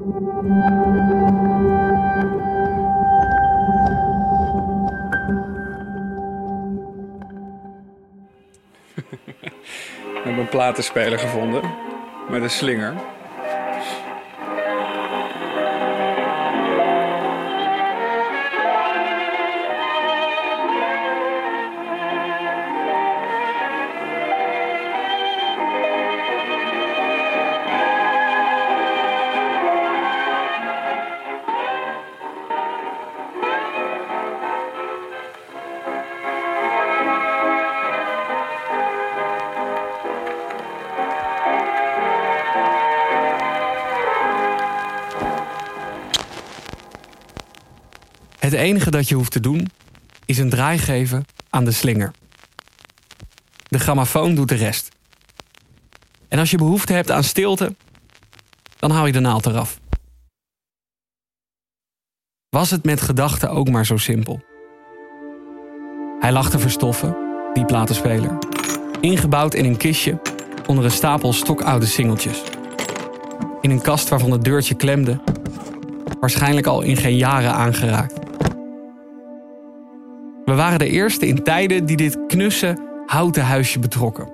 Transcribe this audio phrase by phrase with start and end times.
[0.00, 0.06] We
[10.24, 11.74] hebben een platenspeler gevonden
[12.30, 12.94] met een slinger.
[48.60, 49.68] Enige dat je hoeft te doen
[50.24, 52.10] is een draai geven aan de slinger.
[53.68, 54.88] De grammofoon doet de rest.
[56.28, 57.74] En als je behoefte hebt aan stilte,
[58.76, 59.80] dan haal je de naald eraf.
[62.48, 64.42] Was het met gedachten ook maar zo simpel?
[66.20, 67.16] Hij lag te verstoffen,
[67.52, 68.38] die platenspeler.
[69.00, 70.20] Ingebouwd in een kistje
[70.66, 72.42] onder een stapel stokoude singeltjes.
[73.60, 75.20] In een kast waarvan het deurtje klemde,
[76.20, 78.19] waarschijnlijk al in geen jaren aangeraakt.
[80.50, 84.32] We waren de eerste in tijden die dit knusse houten huisje betrokken.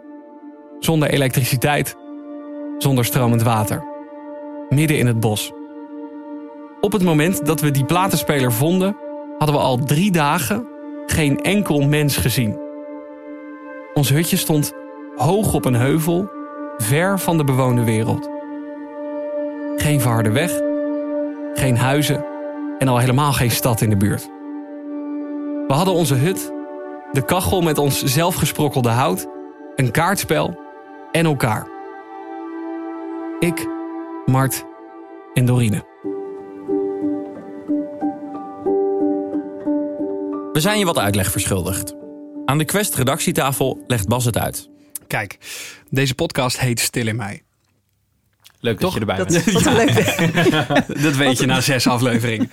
[0.79, 1.97] Zonder elektriciteit,
[2.79, 3.85] zonder stromend water.
[4.69, 5.53] Midden in het bos.
[6.81, 8.97] Op het moment dat we die platenspeler vonden,
[9.39, 10.69] hadden we al drie dagen
[11.07, 12.59] geen enkel mens gezien.
[13.95, 14.73] Ons hutje stond
[15.17, 16.31] hoog op een heuvel,
[16.77, 18.29] ver van de bewoonde wereld.
[19.77, 20.61] Geen verharde weg,
[21.55, 22.25] geen huizen
[22.79, 24.35] en al helemaal geen stad in de buurt.
[25.67, 26.53] We hadden onze hut,
[27.13, 29.27] de kachel met ons zelfgesprokkelde hout,
[29.75, 30.59] een kaartspel
[31.13, 31.67] en elkaar.
[33.41, 33.69] Ik,
[34.27, 34.65] Mart
[35.35, 35.85] en Dorine.
[40.53, 41.95] We zijn je wat uitleg verschuldigd.
[42.45, 44.69] Aan de Quest redactietafel legt Bas het uit.
[45.07, 45.39] Kijk,
[45.91, 47.43] deze podcast heet Stil in mij.
[48.61, 49.65] Leuk dat je erbij Dat, bent.
[49.65, 51.03] leuk.
[51.05, 52.51] Dat weet je na zes afleveringen.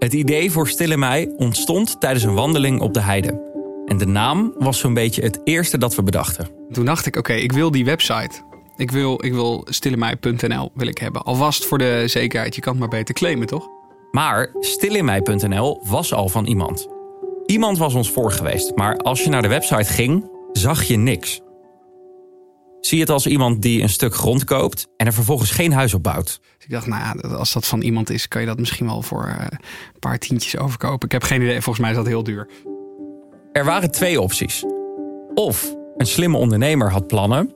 [0.00, 3.48] Het idee voor Stille Mei ontstond tijdens een wandeling op de heide.
[3.86, 6.48] En de naam was zo'n beetje het eerste dat we bedachten.
[6.72, 8.42] Toen dacht ik, oké, ik wil die website.
[8.76, 11.22] Ik wil, ik wil stillemei.nl wil ik hebben.
[11.22, 13.68] Alvast voor de zekerheid, je kan het maar beter claimen, toch?
[14.10, 16.88] Maar stillinmei.nl was al van iemand.
[17.46, 21.40] Iemand was ons voor geweest, maar als je naar de website ging, zag je niks.
[22.80, 26.02] Zie het als iemand die een stuk grond koopt en er vervolgens geen huis op
[26.02, 26.40] bouwt.
[26.56, 29.02] Dus ik dacht, nou ja, als dat van iemand is, kan je dat misschien wel
[29.02, 29.46] voor eh,
[29.92, 31.06] een paar tientjes overkopen.
[31.06, 32.48] Ik heb geen idee, volgens mij is dat heel duur.
[33.52, 34.64] Er waren twee opties.
[35.34, 37.54] Of een slimme ondernemer had plannen,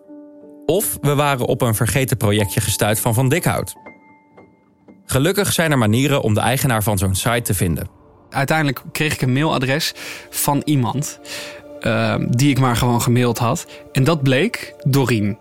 [0.66, 3.74] of we waren op een vergeten projectje gestuurd van Van Dikhout.
[5.04, 7.88] Gelukkig zijn er manieren om de eigenaar van zo'n site te vinden.
[8.30, 9.92] Uiteindelijk kreeg ik een mailadres
[10.30, 11.20] van iemand
[11.84, 13.66] eh, die ik maar gewoon gemaild had.
[13.92, 15.38] En dat bleek Doreen.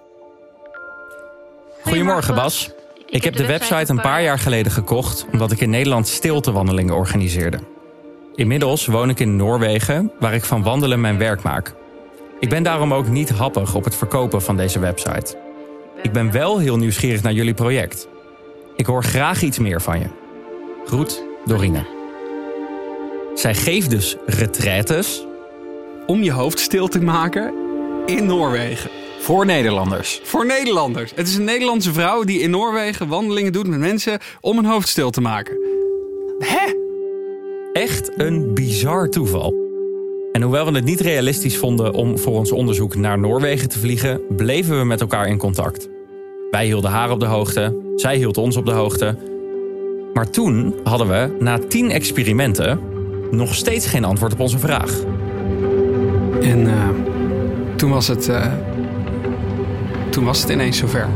[1.83, 2.71] Goedemorgen Bas.
[3.09, 7.59] Ik heb de website een paar jaar geleden gekocht omdat ik in Nederland stiltewandelingen organiseerde.
[8.35, 11.73] Inmiddels woon ik in Noorwegen, waar ik van wandelen mijn werk maak.
[12.39, 15.37] Ik ben daarom ook niet happig op het verkopen van deze website.
[16.01, 18.07] Ik ben wel heel nieuwsgierig naar jullie project.
[18.75, 20.07] Ik hoor graag iets meer van je.
[20.85, 21.85] Groet, Dorine.
[23.35, 25.25] Zij geeft dus retraites
[26.05, 27.53] Om je hoofd stil te maken
[28.05, 28.89] in Noorwegen.
[29.19, 30.19] voor Nederlanders.
[30.23, 31.11] Voor Nederlanders.
[31.15, 34.87] Het is een Nederlandse vrouw die in Noorwegen wandelingen doet met mensen om hun hoofd
[34.87, 35.57] stil te maken.
[36.39, 36.73] Hè?
[37.73, 39.53] Echt een bizar toeval.
[40.31, 44.21] En hoewel we het niet realistisch vonden om voor ons onderzoek naar Noorwegen te vliegen,
[44.35, 45.89] bleven we met elkaar in contact.
[46.51, 49.17] Wij hielden haar op de hoogte, zij hield ons op de hoogte.
[50.13, 52.79] Maar toen hadden we, na tien experimenten,
[53.31, 55.03] nog steeds geen antwoord op onze vraag.
[56.43, 56.89] En eh,
[57.75, 58.29] toen was het.
[58.29, 58.45] eh,
[60.09, 61.07] toen was het ineens zover.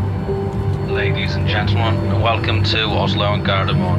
[0.88, 3.98] Ladies and gentlemen, welcome to Oslo and Gardermoen.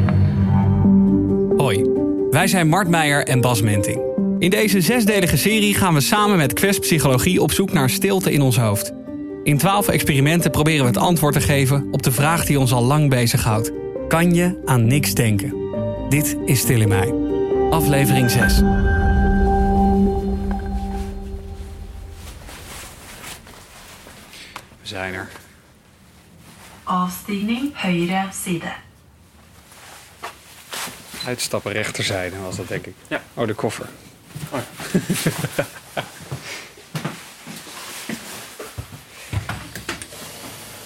[1.56, 1.84] Hoi,
[2.30, 4.00] wij zijn Mart Meijer en Bas Menting.
[4.38, 8.42] In deze zesdelige serie gaan we samen met Quest Psychologie op zoek naar stilte in
[8.42, 8.92] ons hoofd.
[9.42, 12.84] In twaalf experimenten proberen we het antwoord te geven op de vraag die ons al
[12.84, 13.72] lang bezighoudt.
[14.08, 15.54] Kan je aan niks denken?
[16.08, 17.14] Dit is Stil in mij.
[17.70, 18.62] Aflevering 6.
[24.88, 25.28] Zijn er.
[26.84, 28.72] Avstigning høyre side.
[31.26, 32.94] Uitstappen rechterzijde was dat, denk ik.
[33.08, 33.22] Ja.
[33.34, 33.88] Oh, de koffer.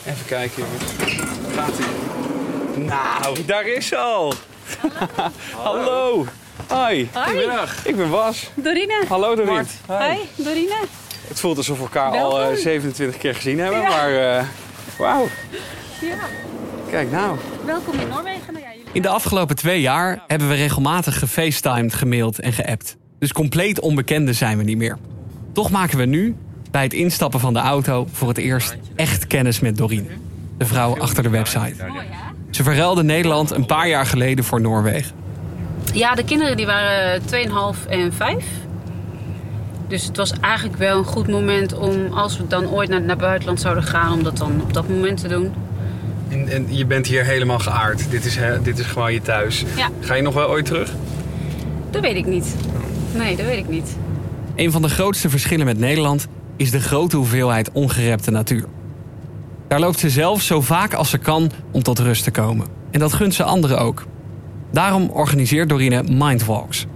[0.06, 0.93] Even kijken, jongens.
[1.54, 1.87] Gaat ie?
[2.84, 4.34] Nou, daar is ze al.
[5.56, 6.26] Hallo.
[6.69, 7.08] Hoi.
[7.12, 7.87] Goedemiddag.
[7.87, 8.50] Ik ben Bas.
[8.54, 9.04] Dorine.
[9.08, 9.66] Hallo Doreen.
[9.88, 10.78] Hi, Dorine.
[11.42, 12.54] Het voelt alsof we elkaar al Welkom.
[12.56, 13.88] eh, 27 keer gezien hebben, Ja.
[13.88, 14.44] maar eh,
[14.98, 15.28] wauw.
[16.00, 16.14] Ja,
[16.90, 17.36] Kijk nou.
[17.64, 18.52] welkom in Noorwegen.
[18.52, 18.86] Nou ja, jullie...
[18.92, 22.96] In de afgelopen twee jaar hebben we regelmatig gefacetimed, gemaild en geappt.
[23.18, 24.98] Dus compleet onbekenden zijn we niet meer.
[25.52, 26.36] Toch maken we nu,
[26.70, 30.08] bij het instappen van de auto, voor het eerst echt kennis met Doreen.
[30.58, 31.74] De vrouw achter de website.
[32.50, 35.12] Ze verruilde Nederland een paar jaar geleden voor Noorwegen.
[35.92, 38.44] Ja, de kinderen die waren 2,5 en 5.
[39.92, 43.18] Dus het was eigenlijk wel een goed moment om, als we dan ooit naar, het
[43.18, 45.52] buitenland zouden gaan, om dat dan op dat moment te doen.
[46.28, 48.10] En, en je bent hier helemaal geaard.
[48.10, 49.64] Dit is, hè, dit is gewoon je thuis.
[49.76, 49.88] Ja.
[50.00, 50.92] Ga je nog wel ooit terug?
[51.90, 52.56] Dat weet ik niet.
[53.14, 53.96] Nee, dat weet ik niet.
[54.54, 58.64] Een van de grootste verschillen met Nederland is de grote hoeveelheid ongerepte natuur.
[59.68, 62.66] Daar loopt ze zelf zo vaak als ze kan om tot rust te komen.
[62.90, 64.06] En dat gunt ze anderen ook.
[64.70, 66.86] Daarom organiseert Dorine Mindwalks.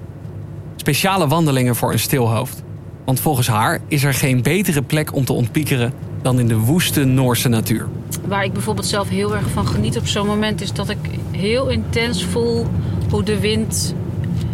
[0.76, 2.64] Speciale wandelingen voor een stil hoofd.
[3.06, 5.92] Want volgens haar is er geen betere plek om te ontpiekeren
[6.22, 7.86] dan in de woeste Noorse natuur.
[8.26, 10.98] Waar ik bijvoorbeeld zelf heel erg van geniet op zo'n moment is dat ik
[11.30, 12.66] heel intens voel
[13.10, 13.94] hoe de wind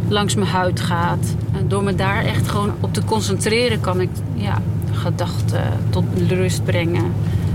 [0.09, 1.35] langs mijn huid gaat.
[1.57, 4.59] En door me daar echt gewoon op te concentreren kan ik ja,
[4.93, 7.13] gedachten tot rust brengen.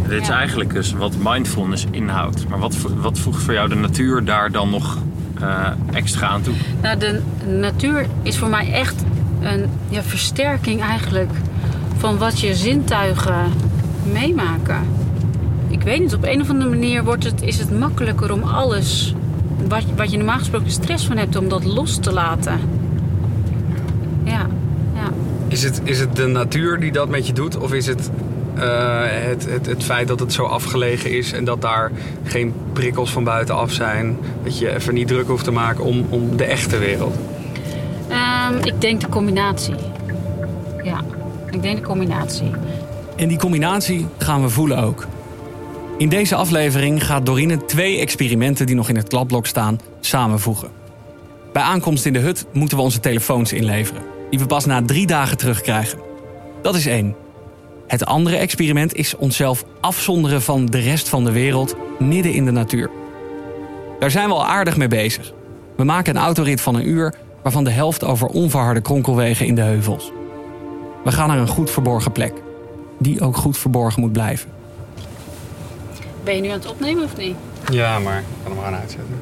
[0.08, 0.38] Dit is Ja.
[0.38, 2.48] eigenlijk dus wat mindfulness inhoudt.
[2.50, 4.98] Maar wat, wat voegt voor jou de natuur daar dan nog
[5.42, 6.54] eh, extra aan toe?
[6.82, 7.22] Nou, de
[7.60, 9.04] natuur is voor mij echt
[9.48, 11.32] een ja, versterking eigenlijk
[11.98, 13.52] van wat je zintuigen
[14.12, 14.88] meemaken.
[15.68, 19.16] Ik weet niet, op een of andere manier wordt het, is het makkelijker om alles
[19.68, 22.60] wat, wat je normaal gesproken stress van hebt, om dat los te laten.
[24.24, 24.48] Ja,
[24.94, 25.10] ja.
[25.48, 27.58] Is het, is het de natuur die dat met je doet?
[27.58, 28.12] Of is het,
[28.56, 31.92] eh, het, het, het feit dat het zo afgelegen is en dat daar
[32.24, 34.18] geen prikkels van buitenaf zijn?
[34.44, 37.16] Dat je even niet druk hoeft te maken om, om de echte wereld?
[38.48, 39.76] Ehm, ik denk de combinatie.
[40.84, 41.02] Ja,
[41.52, 42.52] ik denk de combinatie.
[43.16, 45.08] En die combinatie gaan we voelen ook.
[45.98, 50.70] In deze aflevering gaat Dorine twee experimenten die nog in het kladblok staan samenvoegen.
[51.54, 55.08] Bij aankomst in de hut moeten we onze telefoons inleveren, die we pas na drie
[55.08, 56.00] dagen terugkrijgen.
[56.62, 57.16] Dat is één.
[57.88, 62.52] Het andere experiment is onszelf afzonderen van de rest van de wereld midden in de
[62.52, 62.90] natuur.
[64.00, 65.34] Daar zijn we al aardig mee bezig.
[65.78, 69.62] We maken een autorit van een uur, waarvan de helft over onverharde kronkelwegen in de
[69.62, 70.12] heuvels.
[71.04, 72.34] We gaan naar een goed verborgen plek
[73.00, 74.50] die ook goed verborgen moet blijven.
[76.24, 77.36] Ben je nu aan het opnemen of niet?
[77.72, 79.16] Ja, maar ik kan hem gewoon uitzetten.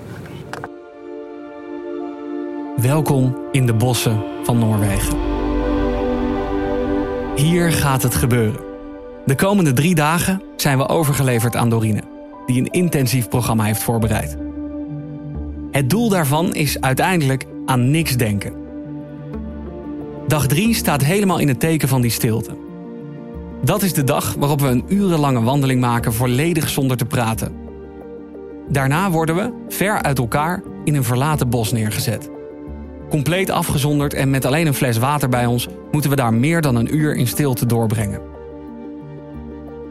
[2.78, 5.18] Welkom in de bossen van Noorwegen.
[7.36, 8.60] Hier gaat het gebeuren.
[9.26, 12.02] De komende drie dagen zijn we overgeleverd aan Dorine,
[12.46, 14.38] die een intensief programma heeft voorbereid.
[15.72, 18.54] Het doel daarvan is uiteindelijk aan niks denken.
[20.28, 22.58] Dag drie staat helemaal in het teken van die stilte.
[23.64, 27.56] Dat is de dag waarop we een urenlange wandeling maken volledig zonder te praten.
[28.70, 32.30] Daarna worden we, ver uit elkaar, in een verlaten bos neergezet.
[33.10, 36.76] Compleet afgezonderd en met alleen een fles water bij ons moeten we daar meer dan
[36.76, 38.22] een uur in stilte doorbrengen.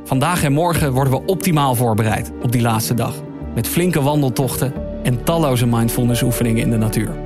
[0.04, 3.14] Vandaag en morgen worden we optimaal voorbereid op die laatste dag.
[3.54, 4.72] Met flinke wandeltochten
[5.02, 7.23] en talloze mindfulness oefeningen in de natuur.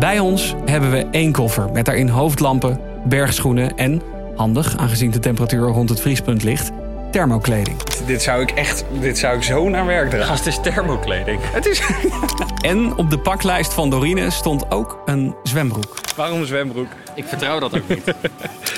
[0.00, 4.02] Bij ons hebben we één koffer met daarin hoofdlampen, bergschoenen en,
[4.36, 6.70] handig aangezien de temperatuur rond het vriespunt ligt,
[7.10, 7.76] thermokleding.
[8.06, 10.26] Dit zou ik echt, dit zou ik zo naar werk dragen.
[10.26, 11.40] Gast is thermokleding.
[11.42, 11.82] Het is...
[12.60, 15.94] En op de paklijst van Dorine stond ook een zwembroek.
[16.16, 16.88] Waarom een zwembroek?
[17.14, 18.02] Ik vertrouw dat ook niet.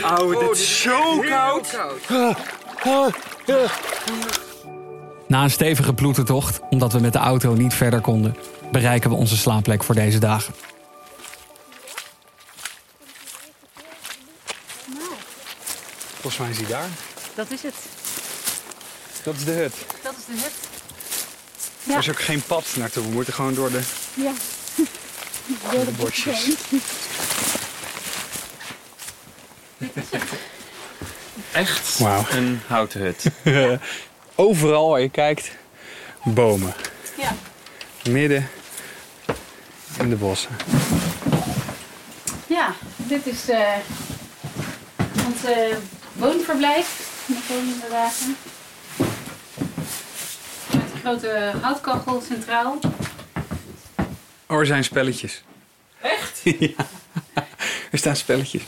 [0.04, 1.78] Oh, dit is zo koud.
[5.26, 8.36] Na een stevige ploetertocht, omdat we met de auto niet verder konden,
[8.72, 10.54] bereiken we onze slaapplek voor deze dagen.
[16.22, 16.88] Volgens mij is hij daar.
[17.34, 17.74] Dat is het.
[19.22, 19.74] Dat is de hut.
[20.02, 20.52] Dat is de hut.
[21.92, 23.02] Er is ook geen pad naartoe.
[23.04, 23.80] We moeten gewoon door de,
[24.14, 24.32] Ja.
[25.72, 26.48] door de bosjes.
[31.52, 32.24] Echt Wauw.
[32.30, 33.24] een houten hut.
[34.34, 35.50] Overal waar je kijkt,
[36.24, 36.74] bomen.
[37.16, 37.34] Ja.
[38.10, 38.48] Midden
[39.98, 40.50] in de bossen.
[42.46, 43.72] Ja, dit is eh
[45.26, 45.40] ons
[46.22, 48.36] woonverblijf de komende dagen.
[50.72, 52.78] Met een grote houtkachel centraal.
[54.46, 55.42] Oh, er zijn spelletjes.
[56.00, 56.40] Echt?
[56.74, 56.86] ja.
[57.90, 58.62] Er staan spelletjes.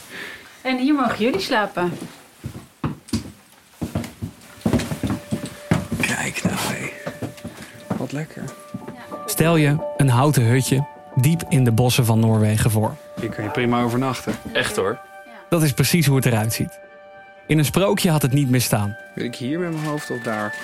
[0.63, 1.99] En hier mogen jullie slapen.
[6.01, 6.93] Kijk nou, hé.
[7.97, 8.43] Wat lekker.
[9.27, 12.97] Stel je een houten hutje diep in de bossen van Noorwegen voor.
[13.21, 14.35] Hier kun je prima overnachten.
[14.53, 14.99] Echt hoor.
[15.49, 16.79] Dat is precies hoe het eruit ziet.
[17.47, 18.97] In een sprookje had het niet misstaan.
[19.15, 20.55] Wil ik hier met mijn hoofd of daar?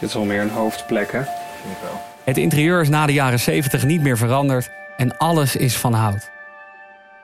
[0.00, 1.22] Dit is al meer een hoofdplek, hè?
[1.22, 2.00] Vind ik wel.
[2.24, 6.30] Het interieur is na de jaren 70 niet meer veranderd en alles is van hout.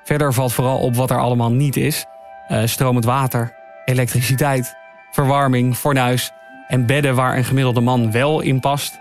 [0.04, 2.04] Verder valt vooral op wat er allemaal niet is:
[2.49, 3.54] Eh, stromend water,
[3.85, 4.75] elektriciteit,
[5.11, 6.30] verwarming, fornuis
[6.69, 8.99] en bedden waar een gemiddelde man wel in past.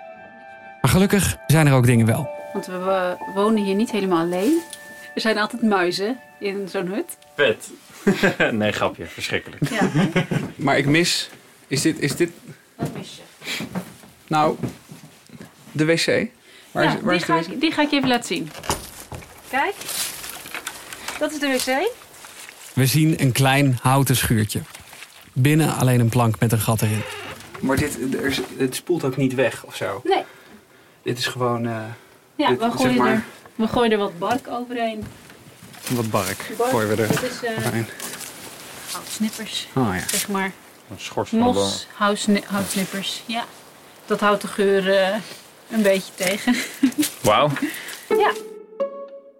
[0.81, 2.29] Maar gelukkig zijn er ook dingen wel.
[2.53, 4.61] Want we, we wonen hier niet helemaal alleen.
[5.15, 7.17] Er zijn altijd muizen in zo'n hut.
[7.35, 7.69] Vet.
[8.51, 9.05] nee, grapje.
[9.05, 9.69] Verschrikkelijk.
[9.69, 9.89] Ja,
[10.55, 11.29] Maar ik mis...
[11.67, 11.99] Is dit...
[11.99, 12.31] Is dit
[12.77, 13.63] dat mis je.
[14.27, 14.55] nou...
[15.71, 16.05] De wc?
[16.71, 17.47] Waar ja, is, waar die, is de ga wc?
[17.47, 18.49] ik, die ga ik je even laten zien.
[19.49, 19.73] Kijk,
[21.19, 21.91] dat is de wc.
[22.73, 24.61] We zien een klein houten schuurtje.
[25.33, 27.01] Binnen alleen een plank met een gat erin.
[27.59, 30.01] Maar dit, er het spoelt ook niet weg of zo.
[30.03, 30.23] Nee,
[31.03, 31.81] Dit is gewoon eh,
[32.35, 33.23] ja, Dit, we, zeg gooien maar- er,
[33.55, 35.03] we gooien er wat bark overheen.
[35.95, 36.53] Wat bark.
[36.57, 37.83] Bark, Gooien we er Dit is eh
[38.91, 40.07] houtsnippers, Oh ja.
[40.07, 40.51] zeg maar.
[40.91, 41.39] Een schors van.
[41.39, 43.43] Mos, houtsni- houtsnippers, ja.
[44.05, 45.15] Dat houdt de geur eh,
[45.69, 46.55] een beetje tegen.
[47.23, 47.49] Wauw.
[48.09, 48.31] ja,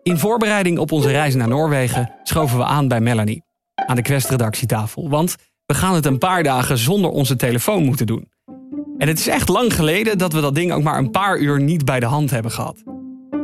[0.03, 3.43] In voorbereiding op onze reis naar Noorwegen schoven we aan bij Melanie
[3.87, 5.09] aan de Quest-redactietafel.
[5.09, 8.31] Want we gaan het een paar dagen zonder onze telefoon moeten doen.
[8.97, 11.61] En het is echt lang geleden dat we dat ding ook maar een paar uur
[11.61, 12.83] niet bij de hand hebben gehad.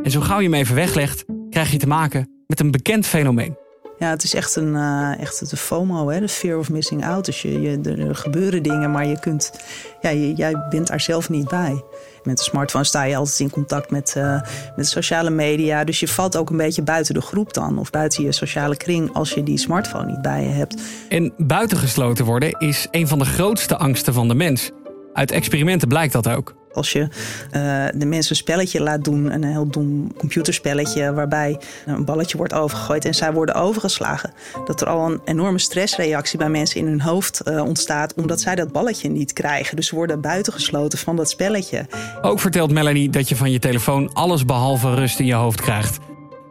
[0.02, 3.56] En zo gauw je hem even weglegt, krijg je te maken met een bekend fenomeen.
[3.98, 7.24] Ja, het is echt een eh, echt de FOMO, hè, de fear of missing out.
[7.24, 9.52] Dus je, je, er gebeuren dingen, maar je kunt,
[10.00, 11.82] ja, je, jij bent daar zelf niet bij.
[12.22, 14.40] Met de smartphone sta je altijd in contact met, eh,
[14.76, 15.84] met sociale media.
[15.84, 17.78] Dus je valt ook een beetje buiten de groep dan.
[17.78, 20.82] Of buiten je sociale kring als je die smartphone niet bij je hebt.
[21.08, 24.70] En buitengesloten worden is een van de grootste angsten van de mens.
[25.12, 26.54] Uit experimenten blijkt dat ook.
[26.76, 27.08] Als je
[27.50, 32.52] eh, de mensen een spelletje laat doen, een heel dom computerspelletje waarbij een balletje wordt
[32.52, 34.32] overgegooid en zij worden overgeslagen,
[34.64, 38.54] dat er al een enorme stressreactie bij mensen in hun hoofd eh, ontstaat omdat zij
[38.54, 39.76] dat balletje niet krijgen.
[39.76, 41.86] Dus ze worden buitengesloten van dat spelletje.
[42.22, 45.98] Ook vertelt Melanie dat je van je telefoon alles behalve rust in je hoofd krijgt.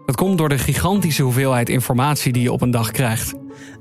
[0.05, 3.33] Dat komt door de gigantische hoeveelheid informatie die je op een dag krijgt.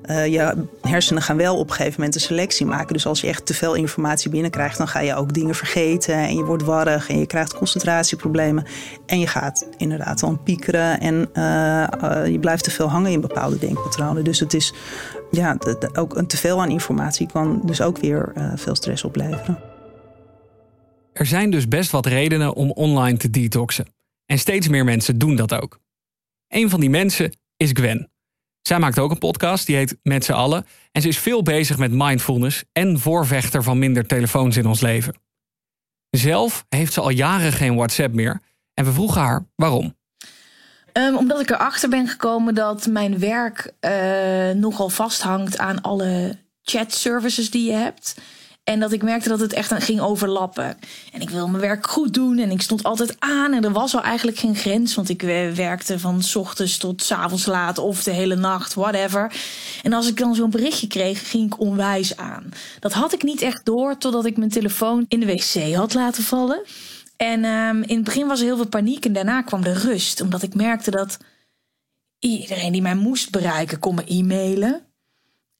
[0.03, 2.93] Eh, je hersenen gaan wel op een gegeven moment een selectie maken.
[2.93, 6.15] Dus als je echt te veel informatie binnenkrijgt, dan ga je ook dingen vergeten.
[6.15, 8.65] En je wordt warrig en je krijgt concentratieproblemen.
[9.07, 11.01] En je gaat inderdaad dan piekeren.
[11.01, 14.25] En eh, eh, je blijft te veel hangen in bepaalde denkpatronen.
[14.25, 14.73] Dus het is
[15.31, 15.57] ja,
[15.93, 19.59] ook een teveel aan informatie kan dus ook weer veel stress opleveren.
[21.13, 23.87] Er zijn dus best wat redenen om online te detoxen.
[24.27, 25.83] En steeds meer mensen doen dat ook.
[26.55, 28.11] Een van die mensen is Gwen.
[28.63, 30.67] Zij maakt ook een podcast, die heet Met z'n allen.
[30.93, 35.15] En ze is veel bezig met mindfulness en voorvechter van minder telefoons in ons leven.
[36.11, 38.41] Zelf heeft ze al jaren geen WhatsApp meer.
[38.75, 39.97] En we vroegen haar waarom.
[40.93, 47.51] Ehm, omdat ik erachter ben gekomen dat mijn werk eh, nogal vasthangt aan alle chat-services
[47.51, 48.17] die je hebt.
[48.65, 50.77] En dat ik merkte dat het echt ging overlappen.
[51.13, 53.53] En ik wil mijn werk goed doen en ik stond altijd aan.
[53.53, 55.23] En er was al eigenlijk geen grens, want ik
[55.55, 59.33] werkte van s ochtends tot s avonds laat of de hele nacht, whatever.
[59.83, 62.53] En als ik dan zo'n berichtje kreeg, ging ik onwijs aan.
[62.81, 66.23] Dat had ik niet echt door totdat ik mijn telefoon in de wc had laten
[66.23, 66.63] vallen.
[67.17, 70.21] En ehm, in het begin was er heel veel paniek en daarna kwam de rust.
[70.21, 71.19] Omdat ik merkte dat
[72.19, 74.94] iedereen die mij moest bereiken kon me e-mailen.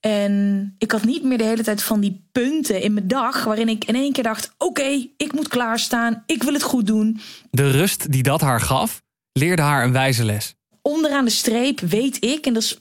[0.05, 3.45] En ik had niet meer de hele tijd van die punten in mijn dag...
[3.45, 6.23] waarin ik in één keer dacht, oké, ik moet klaarstaan.
[6.27, 7.21] Ik wil het goed doen.
[7.51, 10.55] De rust die dat haar gaf, leerde haar een wijze les.
[10.83, 12.79] Onderaan de streep weet ik, en dat is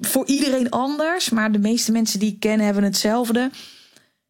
[0.00, 1.30] voor iedereen anders...
[1.30, 3.50] maar de meeste mensen die ik ken hebben hetzelfde...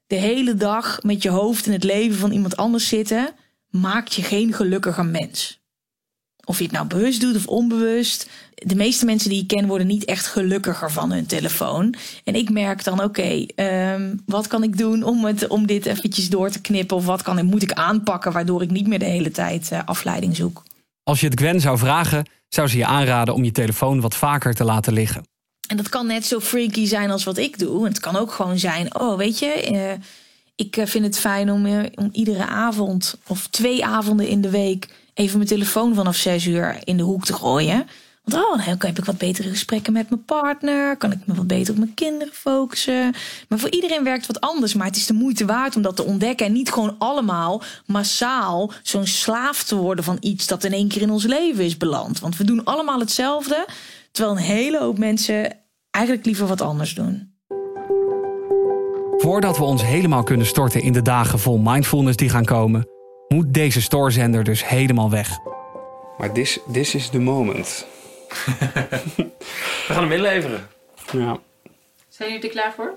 [0.07, 3.29] de hele dag met je hoofd in het leven van iemand anders zitten...
[3.71, 5.56] maakt je geen gelukkiger mens.
[6.49, 8.29] Of je het nou bewust doet of onbewust.
[8.55, 11.95] De meeste mensen die ik ken worden niet echt gelukkiger van hun telefoon.
[12.25, 16.29] En ik merk dan, oké, ehm, wat kan ik doen om, het, om dit eventjes
[16.29, 16.97] door te knippen?
[16.97, 20.37] Of wat kan, moet ik aanpakken waardoor ik niet meer de hele tijd eh, afleiding
[20.37, 20.63] zoek?
[21.03, 24.55] Als je het Gwen zou vragen, zou ze je aanraden om je telefoon wat vaker
[24.55, 25.25] te laten liggen.
[25.69, 27.85] En dat kan net zo freaky zijn als wat ik doe.
[27.85, 29.93] Het kan ook gewoon zijn, oh weet je, eh,
[30.55, 34.89] ik eh, vind het fijn om, om iedere avond of twee avonden in de week
[35.17, 37.87] even mijn telefoon vanaf zes uur in de hoek te gooien.
[38.25, 40.97] Want oh, dan heb ik wat betere gesprekken met mijn partner.
[40.97, 43.15] Kan ik me wat beter op mijn kinderen focussen.
[43.49, 44.75] Maar voor iedereen werkt wat anders.
[44.75, 46.47] Maar het is de moeite waard om dat te ontdekken.
[46.47, 51.03] En niet gewoon allemaal massaal zo'n slaaf te worden van iets dat in één keer
[51.03, 52.21] in ons leven is beland.
[52.21, 53.67] Want we doen allemaal hetzelfde.
[54.11, 55.57] Terwijl een hele hoop mensen
[55.91, 57.35] eigenlijk liever wat anders doen.
[59.17, 62.89] Voordat we ons helemaal kunnen storten in de dagen vol mindfulness die gaan komen,
[63.37, 65.39] moet deze stoorzender dus helemaal weg.
[66.19, 67.87] Maar this, this is the moment.
[69.87, 70.69] We gaan hem inleveren.
[71.13, 71.39] Ja.
[72.09, 72.95] Zijn jullie er klaar voor?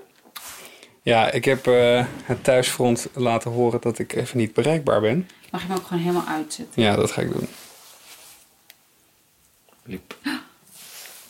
[1.02, 5.28] Ja, ik heb eh, het thuisfront laten horen dat ik even niet bereikbaar ben.
[5.50, 6.82] Mag je hem ook gewoon helemaal uitzetten?
[6.82, 7.48] Ja, dat ga ik doen.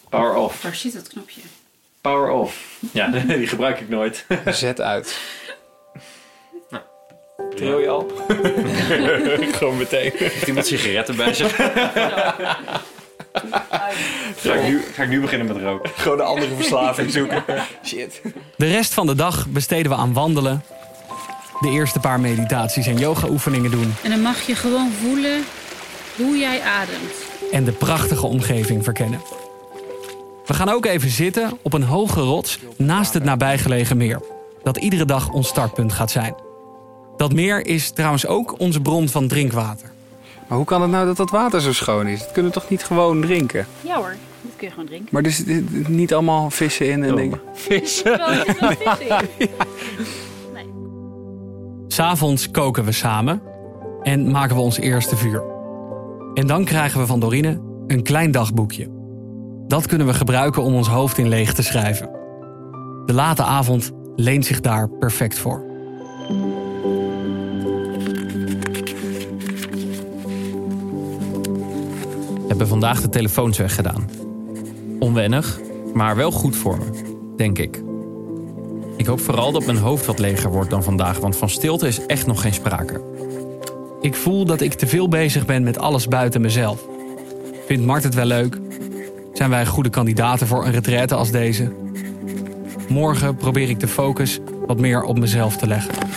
[0.09, 0.62] Power off.
[0.62, 1.40] Waar zit dat knopje?
[2.00, 2.79] Power off.
[2.93, 4.26] Ja, die gebruik ik nooit.
[4.47, 5.19] Zet uit.
[7.57, 8.07] Tril je al?
[9.59, 10.12] Gewoon meteen.
[10.14, 11.57] Heeft iemand sigaretten bij zich?
[14.37, 15.90] Ga ik, nu, ga ik nu beginnen met roken?
[15.97, 17.45] Gewoon de andere verslaving zoeken.
[17.87, 18.21] Shit.
[18.57, 20.62] De rest van de dag besteden we aan wandelen,
[21.61, 25.45] de eerste paar meditaties en yoga-oefeningen doen En dan mag je gewoon voelen
[26.16, 27.12] hoe jij ademt.
[27.52, 29.21] en de prachtige omgeving verkennen.
[30.47, 34.21] We gaan ook even zitten op een hoge rots naast het nabijgelegen meer,
[34.62, 36.35] dat iedere dag ons startpunt gaat zijn.
[37.21, 39.91] Dat meer is trouwens ook onze bron van drinkwater.
[40.49, 42.19] Maar hoe kan het nou dat dat water zo schoon is?
[42.19, 43.67] Dat kunnen we toch niet gewoon drinken?
[43.81, 45.09] Ja hoor, dat kun je gewoon drinken.
[45.11, 47.41] Maar er zitten niet allemaal vissen in en dingen.
[47.69, 48.57] Terwijl er
[49.09, 49.49] wel in.
[51.89, 53.43] S'avonds koken we samen
[54.03, 55.43] en maken we ons eerste vuur.
[56.35, 58.89] En dan krijgen we van Dorine een klein dagboekje.
[59.67, 62.11] Dat kunnen we gebruiken om ons hoofd in leeg te schrijven.
[63.07, 65.70] De late avond leent zich daar perfect voor.
[72.61, 74.11] Hebben vandaag de telefoons weggedaan.
[74.99, 75.61] Onwennig,
[75.95, 76.85] maar wel goed voor me,
[77.37, 77.83] denk ik.
[78.97, 82.07] Ik hoop vooral dat mijn hoofd wat leger wordt dan vandaag, want van stilte is
[82.07, 83.00] echt nog geen sprake.
[84.00, 86.87] Ik voel dat ik te veel bezig ben met alles buiten mezelf.
[87.67, 88.59] Vindt Mart het wel leuk?
[89.33, 91.73] Zijn wij goede kandidaten voor een retraite als deze?
[92.88, 96.10] Morgen probeer ik de focus wat meer op mezelf te leggen.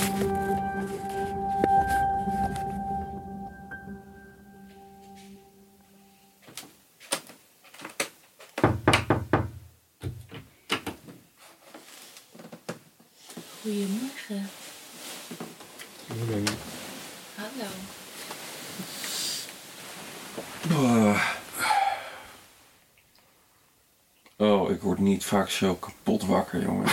[25.23, 26.89] Word vaak zo kapot wakker, jongen.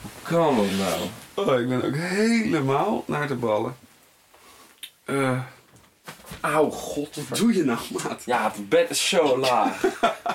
[0.00, 1.00] Hoe kan dat nou?
[1.34, 3.76] Oh, ik ben ook helemaal naar de ballen.
[5.04, 5.40] Eh
[6.40, 7.16] Auw, god.
[7.28, 8.22] Wat doe je nou, maat?
[8.24, 9.84] Ja, het bed is zo laag.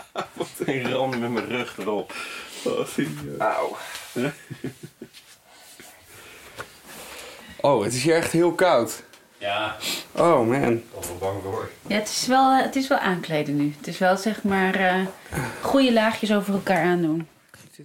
[0.66, 2.14] ik ram met mijn rug erop.
[3.38, 3.78] Auw.
[7.64, 9.04] Oh, het is hier echt heel koud.
[9.42, 9.76] Ja,
[10.12, 10.82] Oh man.
[10.96, 11.70] al wel bang voor.
[11.88, 13.74] Ja, het is wel, eh, het is wel aankleden nu.
[13.78, 15.06] Het is wel zeg maar eh
[15.62, 17.28] goede laagjes over elkaar aandoen.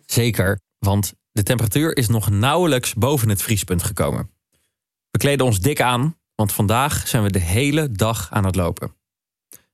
[0.07, 4.31] Zeker, want de temperatuur is nog nauwelijks boven het vriespunt gekomen.
[5.11, 8.95] We kleden ons dik aan, want vandaag zijn we de hele dag aan het lopen.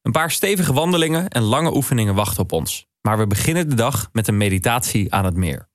[0.02, 2.86] Een paar stevige wandelingen en lange oefeningen wachten op ons.
[3.00, 5.68] Maar we beginnen de dag met een meditatie aan het meer.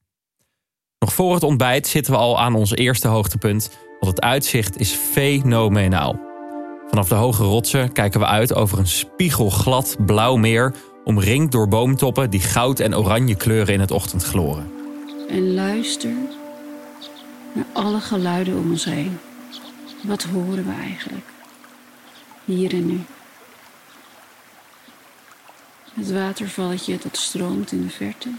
[0.99, 4.91] Nog voor het ontbijt zitten we al aan ons eerste hoogtepunt, want het uitzicht is
[4.91, 6.19] fenomenaal.
[6.89, 12.29] Vanaf de hoge rotsen kijken we uit over een spiegelglad blauw meer, omringd door boomtoppen
[12.29, 14.71] die goud en oranje kleuren in het ochtendgloren.
[15.29, 16.11] En luister
[17.53, 19.19] naar alle geluiden om ons heen.
[20.03, 21.25] Wat horen we eigenlijk?
[22.45, 23.01] Hier en nu.
[25.93, 28.29] Het watervalletje dat stroomt in de verte.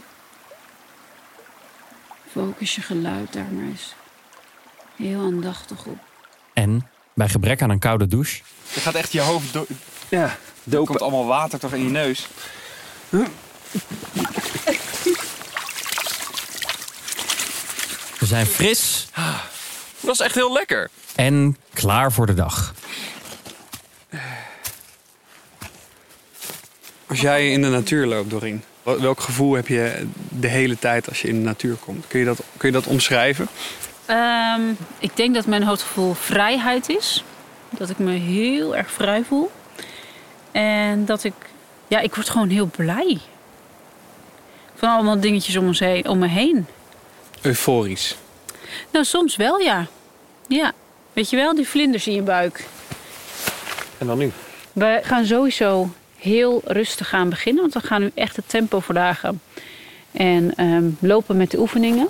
[2.31, 3.95] Focus je geluid daar maar eens
[4.99, 5.99] heel aandachtig op.
[6.53, 9.67] En, bij gebrek aan een koude douche, Je gaat echt je hoofd do
[10.09, 10.79] ja, dopen.
[10.81, 12.27] Er komt allemaal water toch in je neus.
[18.19, 19.09] we zijn fris
[20.01, 20.91] Dat is echt heel lekker.
[21.15, 22.75] en klaar voor de dag.
[27.07, 31.09] Als jij in de natuur loopt, Doreen, wel- welk gevoel heb je de hele tijd
[31.09, 32.05] als je in de natuur komt?
[32.07, 33.49] Kun je dat, kun je dat omschrijven?
[34.09, 34.63] Ehm,
[34.99, 37.25] ik denk dat mijn hoofdgevoel vrijheid is.
[37.71, 39.51] Dat ik me heel erg vrij voel.
[40.53, 41.35] En dat ik,
[41.89, 43.19] ja, ik word gewoon heel blij.
[44.75, 46.67] Van allemaal dingetjes om, ons heen, om me heen.
[47.43, 48.17] Euforisch.
[48.91, 49.87] Nou, soms wel, ja.
[50.47, 50.73] Ja,
[51.13, 52.67] weet je wel, die vlinders in je buik.
[53.99, 54.33] En dan nu?
[54.73, 59.41] We gaan sowieso heel rustig aan beginnen, want we gaan nu echt het tempo verlagen.
[60.13, 62.09] En ehm, lopen met de oefeningen.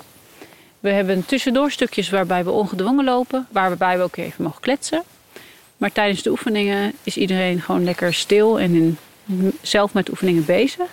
[0.79, 5.03] We hebben tussendoor stukjes waarbij we ongedwongen lopen, waarbij we ook even mogen kletsen.
[5.77, 8.97] Maar tijdens de oefeningen is iedereen gewoon lekker stil en in,
[9.61, 10.87] zelf met oefeningen bezig.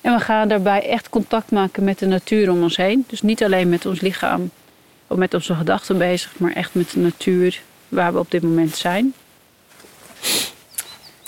[0.00, 3.04] En we gaan daarbij echt contact maken met de natuur om ons heen.
[3.08, 4.50] Dus niet alleen met ons lichaam
[5.06, 8.76] of met onze gedachten bezig, maar echt met de natuur waar we op dit moment
[8.76, 9.14] zijn.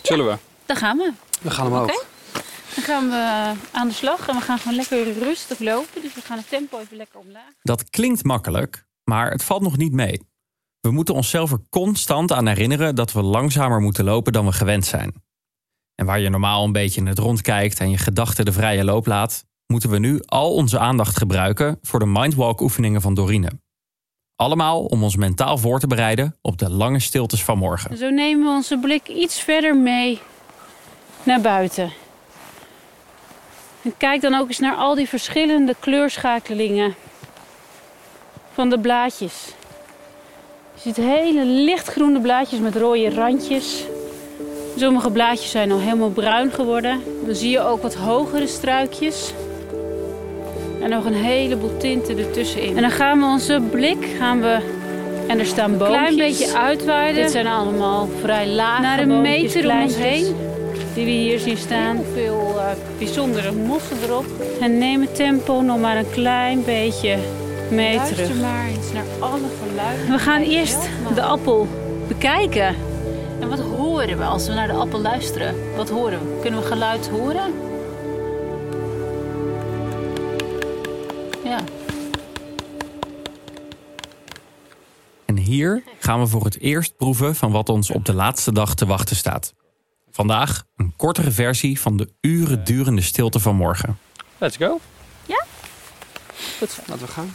[0.03, 0.37] Zullen we?
[0.67, 1.13] Daar gaan we.
[1.41, 1.91] We gaan omhoog.
[1.91, 2.10] Oké.
[2.75, 6.03] Dan gaan we aan de slag en we gaan gewoon lekker rustig lopen.
[6.03, 7.53] Dus we gaan het tempo even lekker omlaag.
[7.63, 10.29] Dat klinkt makkelijk, maar het valt nog niet mee.
[10.81, 14.87] We moeten onszelf er constant aan herinneren dat we langzamer moeten lopen dan we gewend
[14.87, 15.15] zijn.
[15.95, 18.85] En waar je normaal een beetje in het rond kijkt en je gedachten de vrije
[18.85, 23.51] loop laat, moeten we nu al onze aandacht gebruiken voor de mindwalk oefeningen van Dorine.
[24.37, 27.97] Allemaal om ons mentaal voor te bereiden op de lange stiltes van morgen.
[27.97, 30.21] Zo nemen we onze blik iets verder mee
[31.23, 31.93] naar buiten.
[33.83, 36.95] En kijk dan ook eens naar al die verschillende kleurschakelingen
[38.53, 39.55] van de blaadjes.
[40.75, 43.85] Je ziet hele lichtgroene blaadjes met rode randjes.
[44.77, 47.03] Sommige blaadjes zijn al helemaal bruin geworden.
[47.25, 49.33] Dan zie je ook wat hogere struikjes.
[50.83, 52.77] En nog een heleboel tinten ertussenin.
[52.77, 54.59] En dan gaan we onze blik gaan we
[55.29, 56.09] en er staan boompjes.
[56.09, 57.23] Een klein beetje uitweiden.
[57.23, 60.37] Dit zijn allemaal vrij lage Naar een meter om ons heen.
[60.95, 61.97] Die we hier zien staan.
[61.97, 64.25] Heel veel uh, bijzondere mossen erop.
[64.61, 67.19] En neem het tempo nog maar een klein beetje
[67.71, 68.41] mee Luister terug.
[68.41, 70.11] maar eens naar alle geluiden.
[70.11, 71.69] We gaan eerst de appel
[72.09, 72.75] bekijken.
[73.41, 75.55] En wat horen we als we naar de appel luisteren?
[75.77, 76.39] Wat horen we?
[76.41, 77.53] Kunnen we geluid horen?
[81.45, 81.59] Ja.
[85.25, 88.75] En hier gaan we voor het eerst proeven van wat ons op de laatste dag
[88.75, 89.55] te wachten staat.
[90.21, 93.99] Vandaag een kortere versie van de uren durende stilte van morgen.
[94.39, 94.81] Let's go.
[95.27, 95.45] Ja?
[96.59, 96.83] Goed zo.
[96.87, 97.35] Laten we gaan.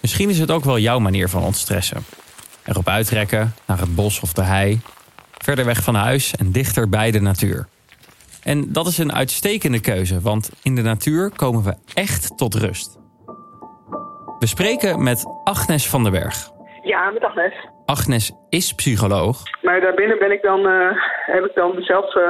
[0.00, 2.04] Misschien is het ook wel jouw manier van ontstressen.
[2.64, 4.80] Erop uitrekken, naar het bos of de hei.
[5.32, 7.68] Verder weg van huis en dichter bij de natuur.
[8.42, 12.98] En dat is een uitstekende keuze, want in de natuur komen we echt tot rust.
[14.38, 16.50] We spreken met Agnes van den Berg.
[16.82, 17.76] Ja, met Agnes.
[17.88, 19.42] Agnes is psycholoog.
[19.62, 20.90] Maar daarbinnen ben ik dan, uh,
[21.26, 22.22] heb ik dan mezelf uh,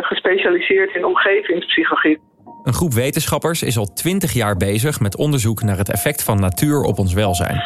[0.00, 2.18] gespecialiseerd in omgevingspsychologie.
[2.64, 6.80] Een groep wetenschappers is al twintig jaar bezig met onderzoek naar het effect van natuur
[6.82, 7.62] op ons welzijn.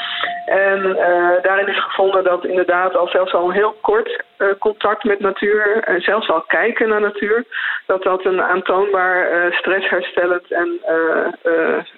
[0.83, 5.05] En uh, daarin is gevonden dat inderdaad al zelfs al een heel kort uh, contact
[5.05, 7.45] met natuur, en zelfs al kijken naar natuur,
[7.87, 10.81] dat dat een aantoonbaar uh, stressherstellend en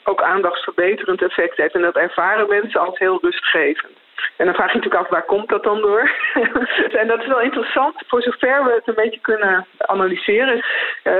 [0.04, 1.74] ook aandachtsverbeterend effect heeft.
[1.74, 3.92] En dat ervaren mensen als heel rustgevend.
[4.36, 6.10] En dan vraag je natuurlijk af, waar komt dat dan door?
[7.00, 10.56] en dat is wel interessant, voor zover we het een beetje kunnen analyseren.
[11.04, 11.12] Uh,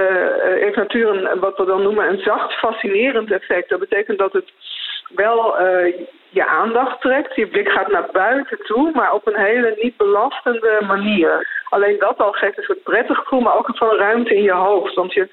[0.61, 3.69] heeft natuur een, wat we dan noemen een zacht fascinerend effect.
[3.69, 4.53] Dat betekent dat het
[5.15, 5.57] wel
[6.35, 7.35] je aandacht trekt.
[7.37, 11.63] Je blik gaat naar buiten toe, maar op een hele niet belastende manier.
[11.69, 14.95] Alleen dat al geeft een soort prettig gevoel, maar ook van ruimte in je hoofd.
[14.95, 15.29] Want je,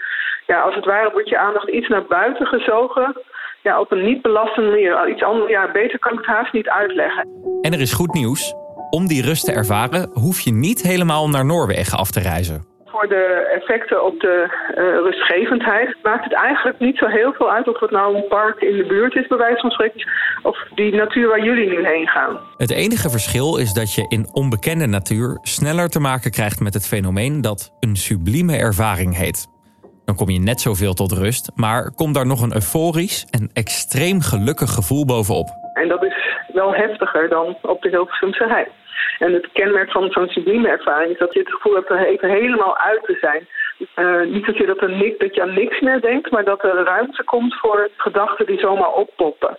[0.47, 3.15] ja, als het ware wordt je aandacht iets naar buiten gezogen
[3.61, 5.09] ja, op een niet belastende manier.
[5.09, 7.27] Iets anders, ja, beter kan ik het haast niet uitleggen.
[7.61, 8.53] En er is goed nieuws.
[8.89, 12.70] Om die rust te ervaren hoef je niet helemaal naar Noorwegen af te reizen.
[13.01, 17.67] Voor de effecten op de uh, rustgevendheid maakt het eigenlijk niet zo heel veel uit
[17.67, 20.09] of het nou een park in de buurt is, bij wijze van spreken,
[20.43, 22.39] of die natuur waar jullie nu heen gaan.
[22.57, 26.87] Het enige verschil is dat je in onbekende natuur sneller te maken krijgt met het
[26.87, 29.47] fenomeen dat een sublieme ervaring heet.
[30.05, 34.21] Dan kom je net zoveel tot rust, maar komt daar nog een euforisch en extreem
[34.21, 35.47] gelukkig gevoel bovenop.
[35.73, 36.15] En dat is
[36.53, 38.65] wel heftiger dan op de Hilversumse hei.
[39.19, 42.29] En het kenmerk van zo'n sublieme ervaring is dat je het gevoel hebt er even
[42.29, 43.47] helemaal uit te zijn.
[43.95, 46.63] Uh, niet dat je, dat, er nik, dat je aan niks meer denkt, maar dat
[46.63, 49.57] er ruimte komt voor gedachten die zomaar oppoppen.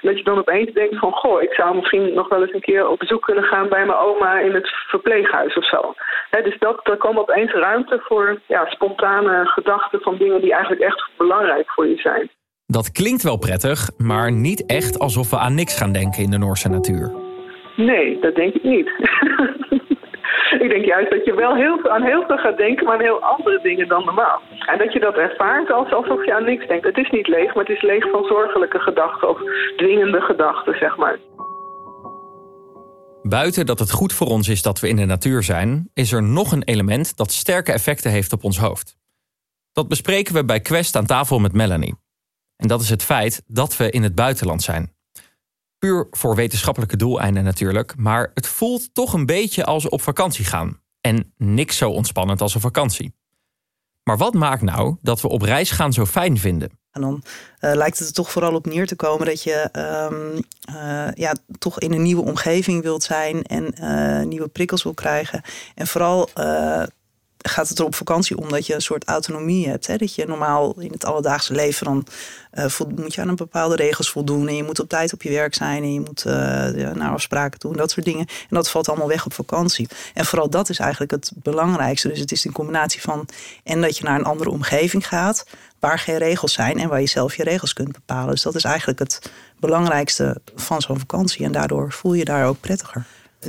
[0.00, 2.88] Dat je dan opeens denkt van, goh, ik zou misschien nog wel eens een keer
[2.88, 5.94] op bezoek kunnen gaan bij mijn oma in het verpleeghuis of zo.
[6.30, 11.10] dus dat, er komt opeens ruimte voor ja, spontane gedachten van dingen die eigenlijk echt
[11.16, 12.30] belangrijk voor je zijn.
[12.66, 16.38] Dat klinkt wel prettig, maar niet echt alsof we aan niks gaan denken in de
[16.38, 17.21] Noorse natuur.
[17.76, 18.88] Nee, dat denk ik niet.
[20.64, 23.00] ik denk juist dat je wel heel veel, aan heel veel gaat denken, maar aan
[23.00, 24.40] heel andere dingen dan normaal.
[24.66, 26.84] En dat je dat ervaart alsof je aan niks denkt.
[26.84, 29.38] Het is niet leeg, maar het is leeg van zorgelijke gedachten of
[29.76, 31.18] dwingende gedachten, zeg maar.
[33.22, 36.22] Buiten dat het goed voor ons is dat we in de natuur zijn, is er
[36.22, 38.96] nog een element dat sterke effecten heeft op ons hoofd.
[39.72, 41.94] Dat bespreken we bij Quest aan tafel met Melanie.
[42.56, 44.92] En dat is het feit dat we in het buitenland zijn.
[45.82, 50.80] Puur voor wetenschappelijke doeleinden natuurlijk, maar het voelt toch een beetje als op vakantie gaan.
[51.00, 53.14] En niks zo ontspannend als een vakantie.
[54.02, 56.70] Maar wat maakt nou dat we op reis gaan zo fijn vinden?
[56.90, 57.22] En dan
[57.60, 59.68] uh, lijkt het er toch vooral op neer te komen dat je
[60.10, 64.94] um, uh, ja, toch in een nieuwe omgeving wilt zijn en uh, nieuwe prikkels wil
[64.94, 65.42] krijgen.
[65.74, 66.28] En vooral
[67.42, 69.86] gaat het er op vakantie om dat je een soort autonomie hebt.
[69.86, 69.96] Hè?
[69.96, 72.06] Dat je normaal in het alledaagse leven dan
[72.52, 74.48] uh, moet je aan een bepaalde regels voldoen.
[74.48, 75.82] En je moet op tijd op je werk zijn.
[75.82, 76.32] En je moet uh,
[76.92, 77.72] naar afspraken doen.
[77.72, 78.26] Dat soort dingen.
[78.26, 79.88] En dat valt allemaal weg op vakantie.
[80.14, 82.08] En vooral dat is eigenlijk het belangrijkste.
[82.08, 83.28] Dus het is een combinatie van.
[83.64, 85.46] En dat je naar een andere omgeving gaat.
[85.78, 86.78] Waar geen regels zijn.
[86.78, 88.30] En waar je zelf je regels kunt bepalen.
[88.30, 91.44] Dus dat is eigenlijk het belangrijkste van zo'n vakantie.
[91.44, 93.06] En daardoor voel je daar ook prettiger.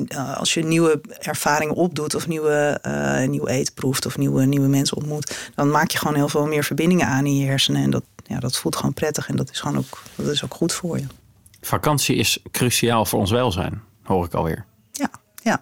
[0.08, 4.68] Eh, als je nieuwe ervaringen opdoet of nieuwe, uh, nieuw eten proeft of nieuwe, nieuwe
[4.68, 7.84] mensen ontmoet, dan maak je gewoon heel veel meer verbindingen aan in je hersenen.
[7.84, 10.54] En dat, ja, dat voelt gewoon prettig en dat is gewoon ook, dat is ook
[10.54, 11.06] goed voor je.
[11.62, 14.66] Vakantie is cruciaal voor ons welzijn, hoor ik alweer.
[14.92, 15.10] Ja,
[15.44, 15.62] ja.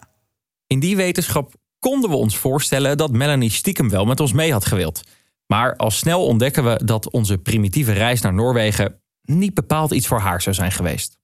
[0.68, 4.66] In die wetenschap konden we ons voorstellen dat Melanie stiekem wel met ons mee had
[4.66, 5.02] gewild.
[5.46, 10.20] Maar al snel ontdekken we dat onze primitieve reis naar Noorwegen niet bepaald iets voor
[10.20, 11.20] haar zou zijn geweest.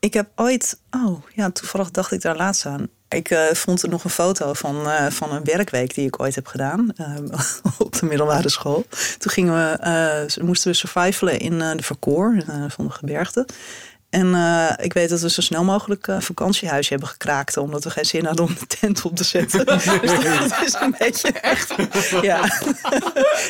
[0.00, 2.88] Ik heb ooit, oh ja, toevallig dacht ik daar laatst aan.
[3.08, 6.34] Ik uh, vond er nog een foto van, uh, van een werkweek die ik ooit
[6.34, 7.16] heb gedaan uh,
[7.78, 8.84] op de middelbare school.
[9.18, 13.46] Toen gingen we, moesten we survivalen in de Verkoor van de gebergte.
[14.10, 14.34] En
[14.80, 17.56] ik weet dat we zo snel mogelijk een vakantiehuisje hebben gekraakt.
[17.56, 19.66] Omdat we geen zin hadden om de tent op te zetten.
[19.66, 20.14] dus
[20.48, 21.74] dat is een beetje echt.
[22.22, 22.40] Ja.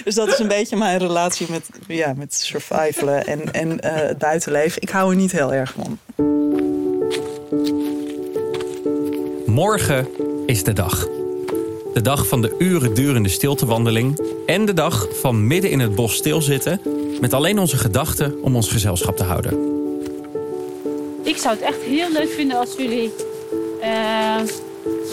[0.05, 4.83] dus dat is een beetje mijn relatie met, ja, met survivalen en, en het buitenleven.
[4.83, 5.99] Ik hou er niet heel erg van.
[9.51, 10.09] Morgen
[10.47, 11.07] is de dag.
[11.95, 14.19] De dag van de uren durende stiltewandeling.
[14.47, 16.81] En de dag van midden in het bos stilzitten.
[17.21, 19.53] Met alleen onze gedachten om ons gezelschap te houden.
[21.23, 23.13] Ik zou het echt heel leuk vinden als jullie...
[23.81, 24.37] Uh,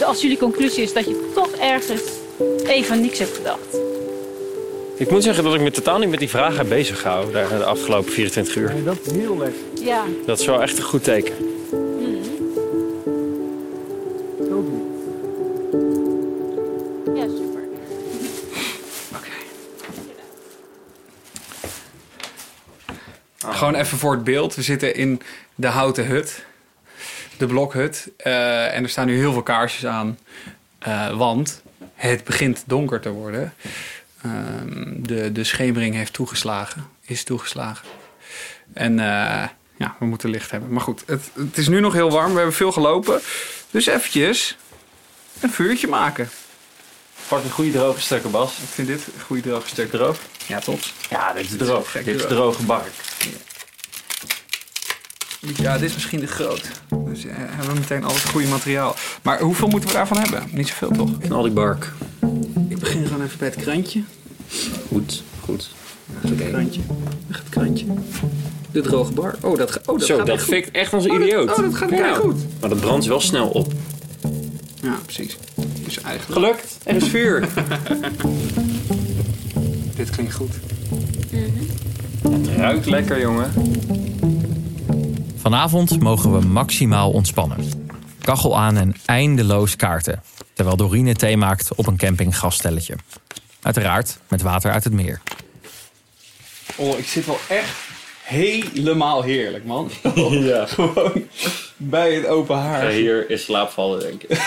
[0.06, 2.02] als jullie conclusie is dat je toch ergens
[2.66, 3.78] even niks hebt gedacht.
[4.96, 7.64] Ik moet zeggen dat ik me totaal niet met die vraag heb bezig gehouden de
[7.64, 8.72] afgelopen 24 uur.
[8.74, 9.60] Nee, dat is heel lekker.
[9.84, 10.04] Ja.
[10.26, 11.57] Dat is wel echt een goed teken.
[23.58, 24.54] Gewoon even voor het beeld.
[24.54, 25.22] We zitten in
[25.54, 26.44] de houten hut.
[27.36, 28.10] De blokhut.
[28.26, 30.18] Uh, en er staan nu heel veel kaarsjes aan.
[30.86, 31.62] Uh, want
[31.94, 33.54] het begint donker te worden.
[34.26, 34.32] Uh,
[34.96, 36.86] de, de schemering heeft toegeslagen.
[37.04, 37.88] Is toegeslagen.
[38.72, 40.72] En eh, ja, we moeten licht hebben.
[40.72, 42.30] Maar goed, het, het is nu nog heel warm.
[42.30, 43.20] We hebben veel gelopen.
[43.70, 44.56] Dus eventjes
[45.40, 46.30] een vuurtje maken.
[47.28, 48.50] Pak een goede droge stukken, Bas.
[48.50, 49.90] Ik vind dit een goede droge stuk.
[49.90, 50.18] Droog?
[50.46, 50.80] Ja, top.
[51.10, 51.92] Ja, dit is droog.
[51.92, 52.92] Dit is droge bark.
[53.18, 53.26] Ja,
[55.40, 56.62] dit is misschien de groot.
[57.08, 58.94] Dus ja, hebben we meteen al het goede materiaal.
[59.22, 60.42] Maar hoeveel moeten we daarvan hebben?
[60.50, 61.18] Niet zoveel, toch?
[61.18, 61.92] Knal die bark.
[62.68, 64.02] Ik begin gewoon even bij het krantje.
[64.88, 65.70] Goed, goed.
[66.22, 66.80] Ja, het krantje.
[67.28, 67.86] Het krantje.
[68.70, 69.34] De droge bar.
[69.40, 71.50] Oh, dat, ga, oh, dat Zo, gaat dat fikt echt als een Oh, dat- idioot.
[71.50, 72.14] oh, dat gaat heel Ja.
[72.14, 72.40] goed.
[72.60, 73.72] Maar dat brandt wel snel op.
[74.82, 75.36] Ja, precies.
[75.84, 76.32] Dus eigenlijk...
[76.40, 76.76] Gelukt.
[76.84, 77.48] Er is vuur.
[79.96, 80.52] Dit klinkt goed.
[82.22, 83.50] Het ruikt lekker, jongen.
[85.48, 87.88] Vanavond mogen we maximaal ontspannen.
[88.20, 90.22] Kachel aan en eindeloos kaarten.
[90.52, 92.94] Terwijl Dorine thee maakt op een campinggasstelletje.
[93.62, 95.20] Uiteraard met water uit het meer.
[96.76, 97.70] Oh, ik zit wel echt
[98.22, 99.90] helemaal heerlijk, man.
[100.30, 100.66] Ja.
[100.66, 101.26] Gewoon
[101.76, 102.82] bij het open haar.
[102.82, 104.38] Ga hier in slaap vallen, denk ik.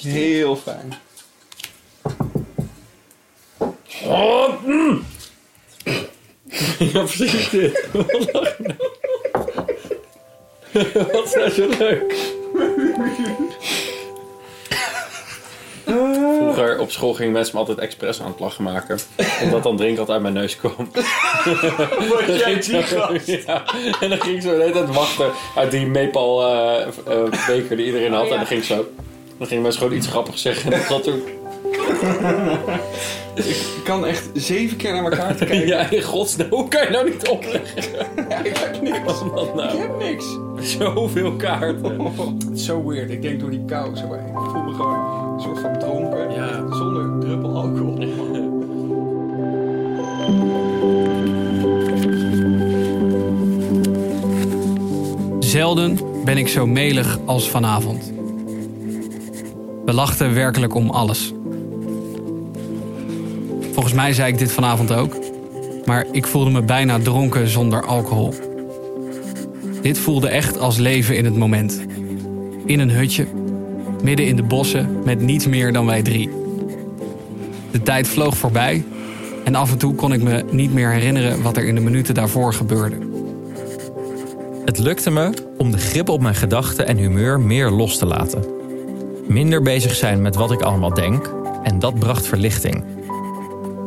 [0.02, 0.94] Heel fijn.
[4.04, 5.04] Oh, mm.
[6.92, 7.86] Ja, precies dit.
[10.72, 10.92] Wat?
[11.12, 12.14] Wat is nou zo leuk?
[16.38, 18.98] Vroeger op school gingen mensen me altijd expres aan het lachen maken.
[19.42, 20.90] Omdat dan drink altijd uit mijn neus kwam.
[22.26, 23.08] Ging ik zo-
[23.46, 23.64] Ja,
[24.00, 27.76] en dan ging ik zo de hele tijd wachten uit die maple eh, eh, beker
[27.76, 28.24] die iedereen had.
[28.26, 28.30] Oh.
[28.30, 28.86] En dan ging ik zo...
[29.38, 30.72] Dan gingen mensen gewoon iets grappigs zeggen.
[30.72, 31.22] En dat zat toen...
[33.34, 35.66] Ik kan echt zeven keer naar elkaar te kijken.
[35.76, 36.50] Ja, in godsnaam.
[36.50, 37.78] Hoe kan je nou niet opleggen?
[38.44, 38.98] ik heb niks.
[39.04, 39.72] Wat is dat nou?
[39.72, 40.38] Ik heb niks.
[40.60, 42.00] Zoveel kaarten.
[42.00, 43.10] Het is zo weird.
[43.10, 43.96] Ik denk door die kou.
[43.96, 46.30] Zo, ik voel me gewoon een soort van dronken.
[46.30, 46.72] Ja.
[46.76, 48.06] Zonder druppel alcohol.
[55.38, 58.12] Zelden ben ik zo melig als vanavond.
[59.84, 61.32] We lachten werkelijk om alles.
[63.78, 65.16] Volgens mij zei ik dit vanavond ook,
[65.84, 68.34] maar ik voelde me bijna dronken zonder alcohol.
[69.82, 71.80] Dit voelde echt als leven in het moment.
[72.64, 73.26] In een hutje,
[74.02, 76.30] midden in de bossen, met niets meer dan wij drie.
[77.70, 78.84] De tijd vloog voorbij
[79.44, 82.14] en af en toe kon ik me niet meer herinneren wat er in de minuten
[82.14, 82.96] daarvoor gebeurde.
[84.64, 88.44] Het lukte me om de grip op mijn gedachten en humeur meer los te laten.
[89.26, 91.30] Minder bezig zijn met wat ik allemaal denk
[91.62, 92.97] En dat bracht verlichting.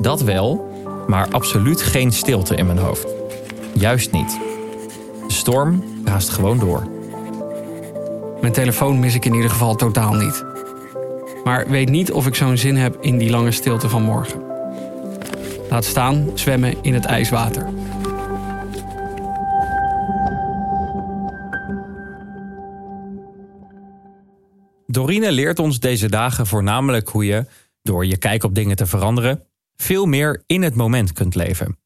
[0.02, 0.70] Dat wel,
[1.08, 3.08] maar absoluut geen stilte in mijn hoofd.
[3.74, 4.40] Juist niet.
[5.28, 6.88] De storm raast gewoon door.
[8.42, 10.46] Mijn telefoon mis ik in ieder geval totaal niet.
[11.44, 14.42] Maar weet niet of ik zo'n zin heb in die lange stilte van morgen.
[15.70, 17.66] Laat staan zwemmen in het ijswater.
[24.88, 27.46] Dorine leert ons deze dagen voornamelijk hoe je,
[27.82, 29.46] door je kijk op dingen te veranderen,
[29.82, 31.78] veel meer in het moment kunt leven.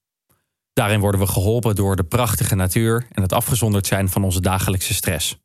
[0.73, 4.93] Daarin worden we geholpen door de prachtige natuur en het afgezonderd zijn van onze dagelijkse
[4.93, 5.37] stress.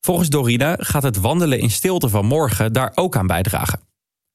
[0.00, 3.80] Volgens Dorine gaat het wandelen in stilte van morgen daar ook aan bijdragen.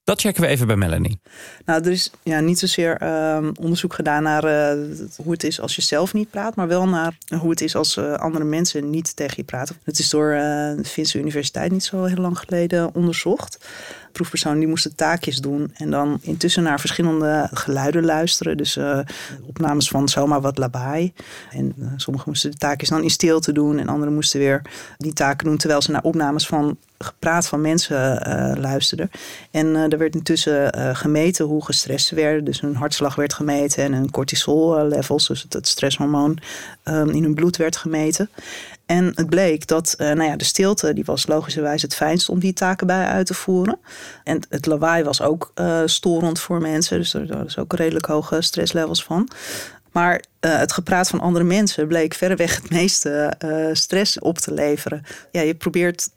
[0.09, 1.19] Dat checken we even bij Melanie.
[1.65, 4.77] Nou, er is ja, niet zozeer ehm, onderzoek gedaan naar eh,
[5.15, 7.97] hoe het is als je zelf niet praat, maar wel naar hoe het is als
[7.97, 9.75] uh, andere mensen niet tegen je praten.
[9.83, 10.39] Het is door uh,
[10.75, 13.67] de Finse Universiteit niet zo heel lang geleden onderzocht.
[14.11, 18.57] Proefpersonen die moesten taakjes doen en dan intussen naar verschillende geluiden luisteren.
[18.57, 18.79] Dus
[19.47, 21.13] opnames van zomaar wat lawaai.
[21.49, 24.61] En sommigen moesten de taakjes dan in stilte doen en anderen moesten weer
[24.97, 29.09] die taken doen terwijl ze naar opnames van gepraat van mensen uh, luisterde.
[29.51, 32.43] En uh, er werd intussen uh, gemeten hoe gestrest ze werden.
[32.43, 36.39] Dus hun hartslag werd gemeten en hun cortisol levels, dus het, stresshormoon,
[36.83, 38.29] um, in hun bloed werd gemeten.
[38.85, 42.53] En het bleek dat nou ja, de stilte die was logischerwijs het fijnst om die
[42.53, 43.79] taken bij uit te voeren.
[44.23, 45.53] En het lawaai was ook
[45.85, 46.97] storend voor mensen.
[46.97, 49.29] Dus er waren ook redelijk hoge stresslevels van.
[49.91, 53.33] Maar het gepraat van andere mensen bleek verreweg het meeste
[53.73, 55.03] stress op te leveren.
[55.31, 56.09] Ja, je probeert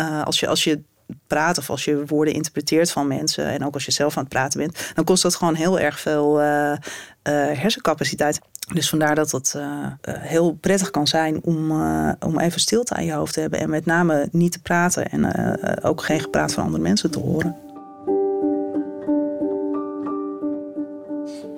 [0.00, 0.82] uh, als, je, als je
[1.26, 4.32] praat of als je woorden interpreteert van mensen en ook als je zelf aan het
[4.32, 6.76] praten bent, dan kost dat gewoon heel erg veel uh, uh,
[7.58, 8.40] hersencapaciteit.
[8.72, 9.54] Dus vandaar dat het
[10.10, 11.70] heel prettig kan zijn om,
[12.20, 15.82] om even stilte aan je hoofd te hebben en met name niet te praten en
[15.82, 17.56] ook geen gepraat van andere mensen te horen.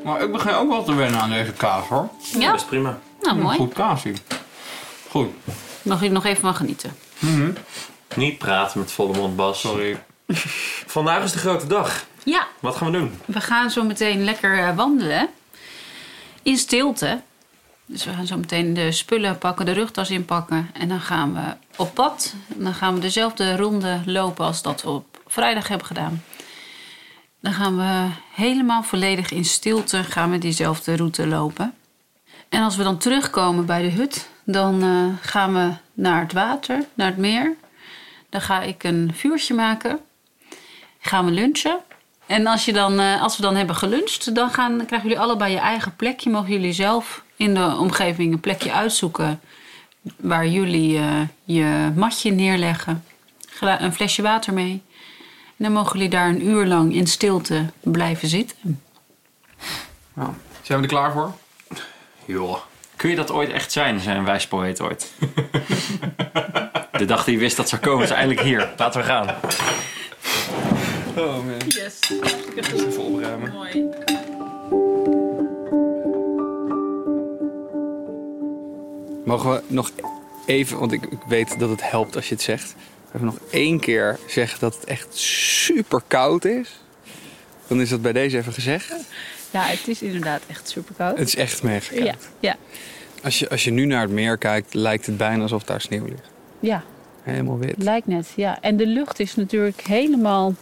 [0.04, 2.08] Maar ik begin ook wel te wennen aan deze kaas hoor.
[2.38, 2.98] Ja, dat is prima.
[3.20, 3.56] Nou, mooi.
[3.56, 4.12] Goed kaasje.
[5.08, 5.28] Goed.
[5.82, 6.92] Mag je nog even van genieten.
[7.18, 7.54] Mm -hmm.
[8.16, 9.60] Niet praten met volle mond, Bas.
[9.60, 10.02] Sorry.
[10.86, 12.04] Vandaag is de grote dag.
[12.24, 12.46] Ja.
[12.60, 13.20] Wat gaan we doen?
[13.24, 15.28] We gaan zo meteen lekker wandelen.
[16.42, 17.20] In stilte.
[17.86, 20.70] Dus we gaan zo meteen de spullen pakken, de rugtas inpakken.
[20.72, 22.34] En dan gaan we op pad.
[22.58, 26.22] En dan gaan we dezelfde ronde lopen als dat we op vrijdag hebben gedaan.
[27.40, 31.74] Dan gaan we helemaal volledig in stilte gaan we diezelfde route lopen.
[32.48, 36.84] En als we dan terugkomen bij de hut, dan uh, gaan we naar het water,
[36.94, 37.56] naar het meer.
[38.30, 40.00] Dan ga ik een vuurtje maken.
[41.00, 41.78] Gaan we lunchen.
[42.26, 45.52] En als, je dan, uh, als we dan hebben geluncht, dan gaan, krijgen jullie allebei
[45.52, 46.30] je eigen plekje.
[46.30, 49.40] Mogen jullie zelf in de omgeving een plekje uitzoeken
[50.16, 53.04] waar jullie uh, je matje neerleggen.
[53.60, 54.82] Een flesje water mee.
[55.56, 58.82] En dan mogen jullie daar een uur lang in stilte blijven zitten.
[60.14, 60.30] Nou,
[60.62, 61.34] zijn we er klaar voor?
[62.24, 62.56] Joh.
[62.96, 65.12] Kun je dat ooit echt zijn, een wijspoëet ooit.
[67.00, 68.72] De dag die wist dat zou komen is eindelijk hier.
[68.76, 69.28] Laten we gaan.
[71.16, 71.58] Oh man.
[71.66, 71.98] Yes.
[72.56, 73.52] Even opruimen.
[73.52, 73.88] Mooi.
[79.24, 79.90] Mogen we nog
[80.46, 82.74] even, want ik, ik weet dat het helpt als je het zegt.
[83.14, 86.80] Even nog één keer zeggen dat het echt super koud is.
[87.66, 88.94] Dan is dat bij deze even gezegd.
[89.50, 91.18] Ja, het is inderdaad echt super koud.
[91.18, 92.06] Het is echt mega koud.
[92.06, 92.56] Ja, ja.
[93.22, 96.04] Als je, als je nu naar het meer kijkt, lijkt het bijna alsof daar sneeuw
[96.04, 96.28] ligt.
[96.60, 96.82] Ja,
[97.22, 97.74] Helemaal wit.
[97.82, 98.32] lijkt net.
[98.36, 98.60] Ja.
[98.60, 100.54] En de lucht is natuurlijk helemaal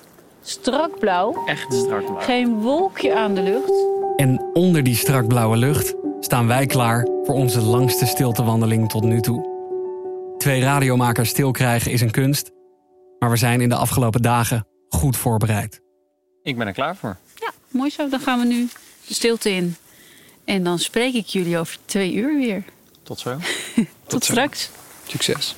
[0.43, 1.45] strak blauw.
[1.47, 2.21] Echt strak blauw.
[2.21, 3.73] Geen wolkje aan de lucht.
[4.17, 9.21] En onder die strak blauwe lucht staan wij klaar voor onze langste stiltewandeling tot nu
[9.21, 9.57] toe.
[10.39, 12.51] Twee radiomakers stil krijgen is een kunst,
[13.19, 15.81] maar we zijn in de afgelopen dagen goed voorbereid.
[16.43, 17.17] Ik ben er klaar voor.
[17.35, 18.09] Ja, mooi zo.
[18.09, 18.69] Dan gaan we nu
[19.07, 19.77] de stilte in.
[20.45, 22.65] En dan spreek ik jullie over twee uur weer.
[23.03, 23.31] Tot zo.
[24.07, 24.33] Tot, zo.
[24.33, 24.71] straks.
[25.07, 25.57] Succes.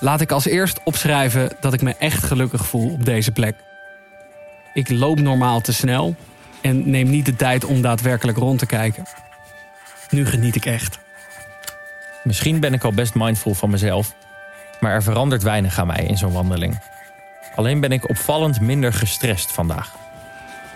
[0.00, 3.54] Laat ik als eerst opschrijven dat ik me echt gelukkig voel op deze plek.
[4.74, 6.14] Ik loop normaal te snel
[6.60, 9.04] en neem niet de tijd om daadwerkelijk rond te kijken.
[10.10, 10.98] Nu geniet ik echt.
[12.24, 14.14] Misschien ben ik al best mindful van mezelf,
[14.80, 16.78] maar er verandert weinig aan mij in zo'n wandeling.
[17.54, 19.94] Alleen ben ik opvallend minder gestrest vandaag.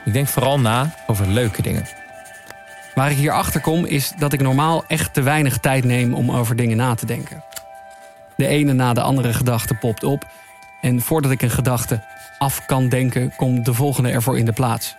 [0.05, 1.89] Ik denk vooral na over leuke dingen.
[2.95, 6.31] Waar ik hier achter kom is dat ik normaal echt te weinig tijd neem om
[6.31, 7.43] over dingen na te denken.
[8.41, 10.26] De ene na de andere gedachte popt op.
[10.80, 12.05] En voordat ik een gedachte
[12.38, 14.95] af kan denken, komt de volgende ervoor in de plaats.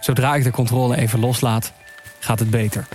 [0.00, 1.72] Zodra ik de controle even loslaat,
[2.18, 2.86] gaat het beter.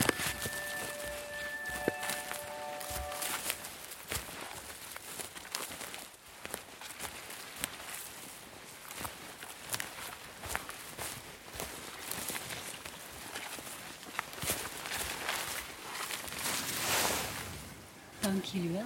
[18.20, 18.84] Dank jullie wel.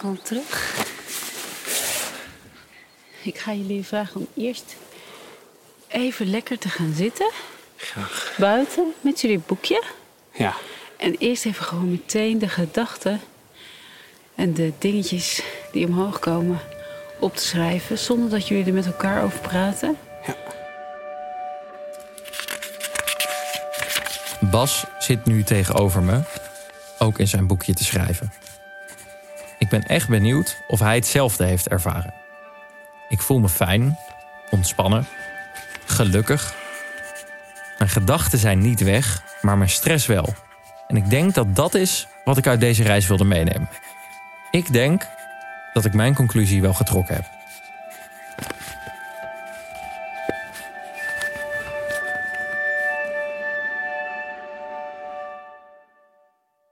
[0.00, 0.76] Welkom terug.
[3.22, 4.76] Ik ga jullie vragen om eerst
[5.88, 7.30] even lekker te gaan zitten.
[7.76, 8.34] Graag.
[8.38, 9.82] Buiten met jullie boekje.
[10.32, 10.54] Ja.
[10.96, 13.20] En eerst even gewoon meteen de gedachten
[14.34, 15.42] en de dingetjes
[15.72, 16.60] die omhoog komen
[17.18, 17.98] op te schrijven.
[17.98, 19.96] Zonder dat jullie er met elkaar over praten.
[24.40, 26.22] Bas zit nu tegenover me,
[26.98, 28.32] ook in zijn boekje te schrijven.
[29.70, 32.14] Ik ben echt benieuwd of hij hetzelfde heeft ervaren.
[33.08, 33.98] Ik voel me fijn,
[34.50, 35.06] ontspannen,
[35.84, 36.54] gelukkig.
[37.78, 40.34] Mijn gedachten zijn niet weg, maar mijn stress wel.
[40.86, 43.68] En ik denk dat dat is wat ik uit deze reis wilde meenemen.
[44.50, 45.06] Ik denk
[45.72, 47.26] dat ik mijn conclusie wel getrokken heb.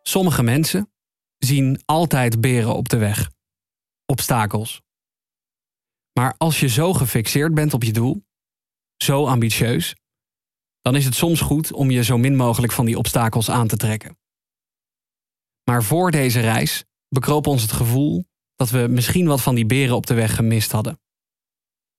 [0.02, 0.90] Sommige mensen
[1.38, 3.30] zien altijd beren op de weg.
[4.06, 4.80] Obstakels.
[6.12, 8.24] Maar als je zo gefixeerd bent op je doel,
[8.96, 9.94] zo ambitieus,
[10.80, 13.76] dan is het soms goed om je zo min mogelijk van die obstakels aan te
[13.76, 14.18] trekken.
[15.70, 18.24] Maar voor deze reis bekroop ons het gevoel
[18.54, 21.00] dat we misschien wat van die beren op de weg gemist hadden.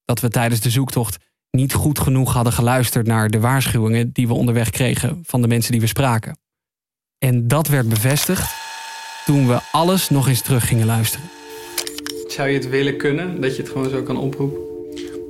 [0.05, 1.17] Dat we tijdens de zoektocht
[1.51, 5.71] niet goed genoeg hadden geluisterd naar de waarschuwingen die we onderweg kregen van de mensen
[5.71, 6.39] die we spraken.
[7.17, 8.58] En dat werd bevestigd
[9.29, 11.29] toen we alles nog eens terug gingen luisteren.
[12.27, 14.59] Zou je het willen kunnen, dat je het gewoon zo kan oproepen?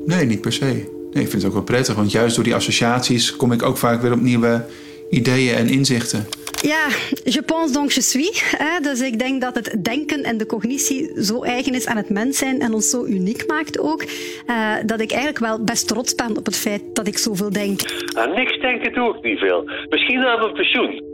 [0.05, 0.65] Nee, niet per se.
[0.65, 3.77] Nee, ik vind het ook wel prettig, want juist door die associaties kom ik ook
[3.77, 4.65] vaak weer op nieuwe
[5.09, 6.27] ideeën en inzichten.
[6.61, 6.87] Ja,
[7.23, 8.43] je pense donc je suis.
[8.57, 8.79] Hè?
[8.81, 12.37] Dus ik denk dat het denken en de cognitie zo eigen is aan het mens
[12.37, 14.03] zijn en ons zo uniek maakt ook,
[14.45, 17.79] eh, dat ik eigenlijk wel best trots ben op het feit dat ik zoveel denk.
[18.13, 19.69] Aan niks denken doe ik niet veel.
[19.89, 21.08] Misschien wel op mijn pensioen.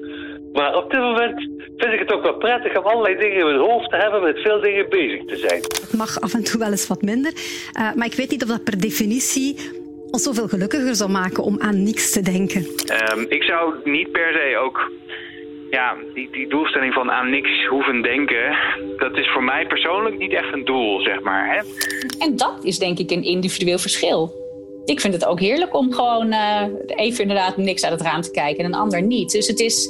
[0.56, 1.40] Maar op dit moment
[1.78, 4.38] vind ik het ook wel prettig om allerlei dingen in mijn hoofd te hebben, met
[4.40, 5.62] veel dingen bezig te zijn.
[5.62, 7.34] Het mag af en toe wel eens wat minder.
[7.74, 9.56] eh, maar ik weet niet of dat per definitie
[10.12, 12.66] ons zoveel gelukkiger zou maken om aan niks te denken.
[12.86, 14.92] Ehm, ik zou niet per se ook
[15.70, 18.58] ja, die, die doelstelling van aan niks hoeven denken.
[18.98, 21.56] Dat is voor mij persoonlijk niet echt een doel, zeg maar.
[21.56, 21.62] Hè?
[22.26, 24.34] En dat is denk ik een individueel verschil.
[24.86, 26.62] Ik vind het ook heerlijk om gewoon eh,
[26.96, 29.32] even inderdaad niks uit het raam te kijken en een ander niet.
[29.32, 29.90] Dus het is,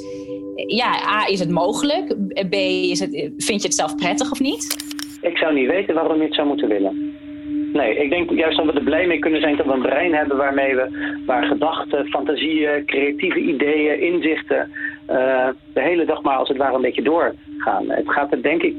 [0.56, 2.16] ja, A, is het mogelijk?
[2.50, 2.54] B,
[2.92, 4.94] is het, vind je het zelf prettig of niet?
[5.22, 7.14] Ik zou niet weten waarom je het zou moeten willen.
[7.74, 10.14] Nee, ik denk juist dat we er blij mee kunnen zijn dat we een brein
[10.14, 14.72] hebben waarmee we, waar gedachten, fantasieën, creatieve ideeën, inzichten,
[15.06, 17.90] eh, de hele dag maar als het ware een beetje doorgaan.
[17.90, 18.76] Het gaat er denk ik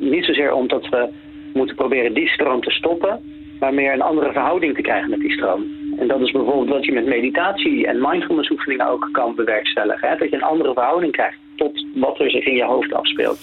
[0.00, 1.08] niet zozeer om dat we
[1.54, 3.20] moeten proberen die stroom te stoppen,
[3.60, 5.77] maar meer een andere verhouding te krijgen met die stroom.
[5.98, 10.08] En dat is bijvoorbeeld wat je met meditatie en mindfulness oefeningen ook kan bewerkstelligen.
[10.08, 10.16] Hè?
[10.16, 13.38] Dat je een andere verhouding krijgt tot wat er zich in je hoofd afspeelt.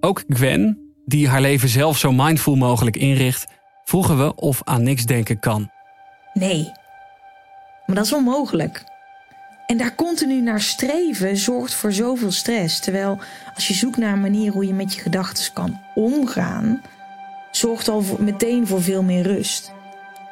[0.00, 3.46] Ook Gwen, die haar leven zelf zo mindful mogelijk inricht,
[3.84, 5.70] vroegen we of aan niks denken kan.
[6.32, 6.70] Nee.
[7.86, 8.84] Maar dat is onmogelijk.
[9.66, 12.80] En daar continu naar streven zorgt voor zoveel stress.
[12.80, 13.18] Terwijl
[13.54, 16.82] als je zoekt naar een manier hoe je met je gedachten kan omgaan,
[17.50, 19.75] zorgt al meteen voor veel meer rust.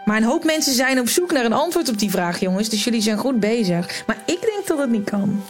[0.05, 2.68] Maar een hoop mensen zijn op zoek naar een antwoord op die vraag, jongens.
[2.68, 4.02] Dus jullie zijn goed bezig.
[4.07, 5.42] Maar ik denk dat het niet kan.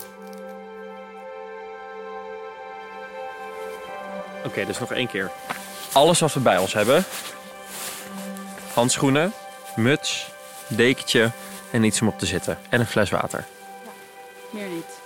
[4.44, 5.30] Oké, dus nog één keer.
[5.92, 7.04] Alles wat we bij ons hebben.
[8.74, 9.32] Handschoenen,
[9.76, 10.30] muts,
[10.68, 11.30] dekentje
[11.70, 12.58] en iets om op te zitten.
[12.68, 13.44] En een fles water.
[14.50, 15.02] Meer niet.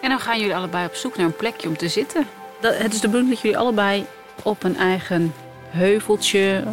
[0.00, 2.26] En dan gaan jullie allebei op zoek naar een plekje om te zitten.
[2.60, 4.06] Dat, het is de bedoeling dat jullie allebei
[4.42, 5.34] op een eigen
[5.70, 6.64] heuveltje,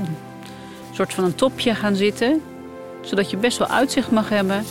[1.02, 2.42] soort van een topje gaan zitten.
[3.02, 4.64] Zodat je best wel uitzicht mag hebben.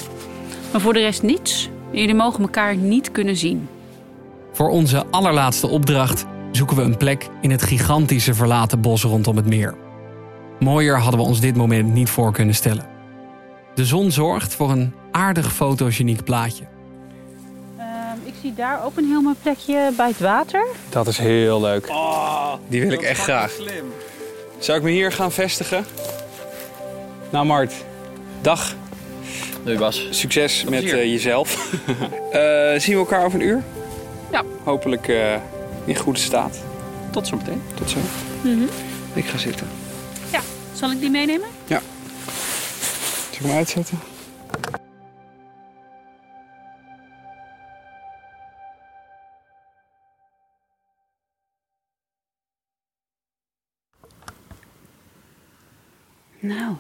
[0.73, 1.69] Maar voor de rest niets.
[1.91, 3.69] Jullie mogen elkaar niet kunnen zien.
[4.53, 9.47] Voor onze allerlaatste opdracht zoeken we een plek in het gigantische verlaten bos rondom het
[9.47, 9.75] meer.
[10.59, 12.87] Mooier hadden we ons dit moment niet voor kunnen stellen.
[13.75, 16.65] De zon zorgt voor een aardig fotogeniek plaatje.
[18.41, 20.67] zie daar ook een heel mooi plekje bij het water.
[20.89, 21.89] Dat is heel leuk.
[21.89, 23.51] Oh, Die wil ik echt graag.
[23.51, 23.85] Slim.
[24.61, 25.85] Zou ik me hier gaan vestigen?
[27.31, 27.73] Nou Mart,
[28.41, 28.75] dag.
[29.65, 30.07] Doei Bas.
[30.11, 31.57] Succes met eh, jezelf.
[32.31, 33.63] Eh, zien we elkaar over een uur?
[34.33, 34.45] Ja.
[34.65, 35.35] Hopelijk eh,
[35.85, 36.61] in goede staat.
[37.11, 37.63] Tot zo meteen.
[37.75, 37.99] Tot zo.
[38.43, 38.65] Mhm.
[39.15, 39.67] Ik ga zitten.
[40.33, 40.41] Ja,
[40.75, 41.49] zal ik die meenemen?
[41.67, 41.81] Ja.
[43.31, 43.99] Zal ik hem uitzetten?
[56.41, 56.75] Nou,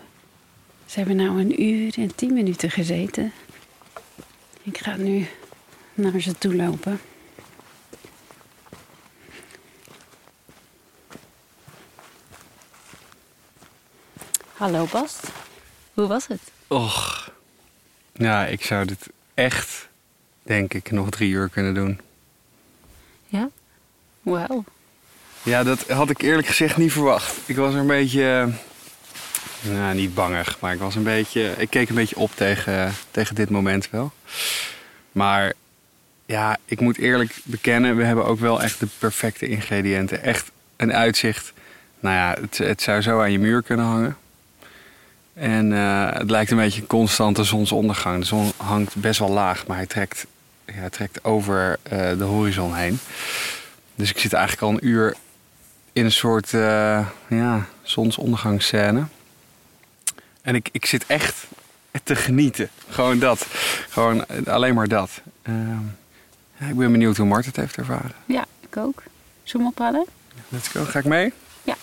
[0.91, 3.33] ze hebben nou een uur en tien minuten gezeten.
[4.63, 5.27] Ik ga nu
[5.95, 7.01] naar ze toe lopen.
[14.53, 15.21] Hallo Bas,
[15.95, 16.41] hoe was het?
[16.67, 17.31] Och.
[18.13, 19.89] Ja, ik zou dit echt,
[20.43, 22.01] denk ik, nog drie uur kunnen doen.
[23.27, 23.51] Ja?
[24.23, 24.65] Wauw.
[25.43, 27.37] Ja, dat had ik eerlijk gezegd niet verwacht.
[27.47, 28.55] Ik was er een beetje, eh,
[29.61, 33.35] nou niet bangig, maar ik was een beetje, ik keek een beetje op tegen, tegen
[33.35, 34.13] dit moment wel.
[35.13, 35.53] Maar
[36.27, 40.23] ja, ik moet eerlijk bekennen, we hebben ook wel echt de perfecte ingrediënten.
[40.23, 41.53] Echt een uitzicht.
[42.01, 44.17] Nou ja, het, het zou zo aan je muur kunnen hangen.
[45.35, 48.21] En eh, het lijkt een beetje een constante zonsondergang.
[48.21, 50.27] De zon hangt best wel laag, maar hij trekt,
[50.65, 52.99] ja, trekt over eh, de horizon heen.
[53.95, 55.17] Dus ik zit eigenlijk al een uur
[55.93, 59.05] in een soort eh, ja, zonsondergangsscène.
[60.43, 61.47] En ik, ik zit echt
[62.03, 62.71] te genieten.
[62.89, 63.47] Gewoon dat.
[63.89, 65.11] Gewoon alleen maar dat.
[65.43, 65.83] Ehm,
[66.57, 68.13] ja, ik ben benieuwd hoe Mart het heeft ervaren.
[68.27, 69.03] Ja, ik ook.
[69.43, 70.07] Zullen we hem ophalen?
[70.49, 70.85] Let's go.
[70.85, 71.33] Ga ik mee?
[71.65, 71.77] Ja.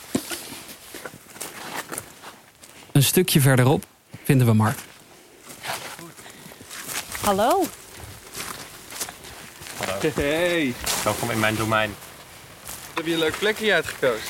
[2.92, 3.86] Een stukje verderop
[4.24, 4.80] vinden we Mart.
[7.22, 7.64] Hallo.
[10.16, 10.74] Hey.
[11.04, 11.96] Welkom in mijn domein.
[12.94, 14.28] Heb je een leuk plekje uitgekozen?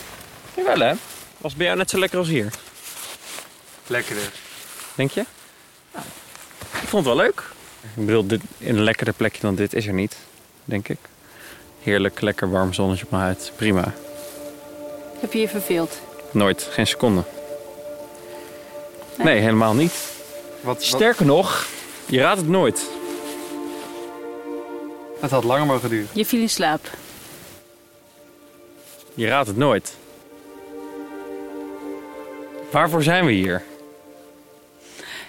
[0.56, 0.94] Jawel hè?
[1.38, 2.54] Was bij jou net zo lekker als hier?
[3.88, 4.32] Lekkerder.
[4.96, 5.22] Denk je?
[6.82, 7.44] Ik vond het wel leuk.
[7.96, 10.18] Ik bedoel, dit, een lekkerder plekje dan dit is er niet,
[10.66, 10.98] denk ik.
[11.82, 13.52] Heerlijk, lekker warm zonnetje op mijn huid.
[13.56, 13.94] Prima.
[15.20, 16.00] Heb je je verveeld?
[16.32, 17.24] Nooit, geen seconde.
[19.18, 19.94] Nee, helemaal niet.
[20.62, 21.68] Wat, Sterker nog,
[22.06, 22.86] je raadt het nooit.
[25.20, 26.08] Het had langer mogen duren.
[26.12, 26.90] Je viel in slaap.
[29.14, 29.96] Je raadt het nooit.
[32.72, 33.64] Waarvoor zijn we hier?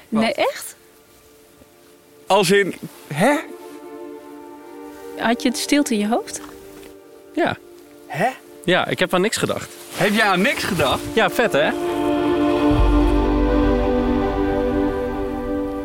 [0.08, 0.76] Nee, echt?
[2.26, 2.74] Als in,
[3.14, 3.36] hè?
[5.18, 6.40] Had je het stilte in je hoofd?
[7.34, 7.56] Ja.
[8.06, 8.28] Hè?
[8.64, 9.70] Ja, ik heb aan niks gedacht.
[9.94, 11.00] Heb jij aan niks gedacht?
[11.12, 11.70] Ja, vet hè?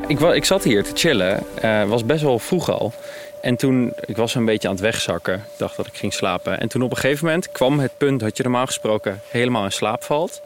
[0.07, 1.43] Ik, ik zat hier te chillen.
[1.59, 2.93] Het was best wel vroeg al.
[3.41, 5.33] En toen, ik was een beetje aan het wegzakken.
[5.33, 6.59] Ik dacht dat ik ging slapen.
[6.59, 9.71] En toen op een gegeven moment kwam het punt dat je normaal gesproken helemaal in
[9.71, 10.41] slaap valt.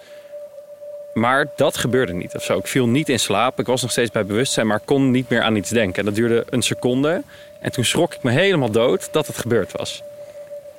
[1.17, 2.57] Maar dat gebeurde niet of zo.
[2.57, 3.59] Ik viel niet in slaap.
[3.59, 5.99] Ik was nog steeds bij bewustzijn, maar kon niet meer aan iets denken.
[5.99, 7.23] En dat duurde een seconde.
[7.59, 10.03] En toen schrok ik me helemaal dood dat het gebeurd was.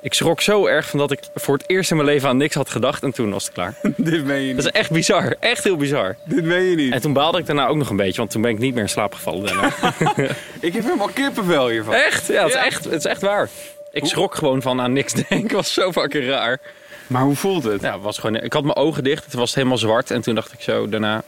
[0.00, 2.54] Ik schrok zo erg van dat ik voor het eerst in mijn leven aan niks
[2.54, 3.02] had gedacht.
[3.02, 3.74] En toen was het klaar.
[3.96, 4.56] Dit meen je niet.
[4.56, 5.34] Dat is echt bizar.
[5.40, 6.16] Echt heel bizar.
[6.24, 6.92] Dit meen je niet.
[6.92, 8.82] En toen baalde ik daarna ook nog een beetje, want toen ben ik niet meer
[8.82, 9.72] in slaap gevallen daarna.
[10.60, 11.94] Ik heb helemaal kippenvel hiervan.
[11.94, 12.26] echt?
[12.26, 12.58] Ja, het, Ja.
[12.58, 13.48] Is echt, het is echt waar.
[13.92, 15.56] Ik schrok gewoon van aan niks denken.
[15.56, 16.60] was zo fucking raar.
[17.08, 17.82] Maar hoe voelt het?
[17.82, 19.24] Ja, het was gewoon, ik had mijn ogen dicht.
[19.24, 20.10] Het was helemaal zwart.
[20.10, 21.22] En toen dacht ik zo daarna...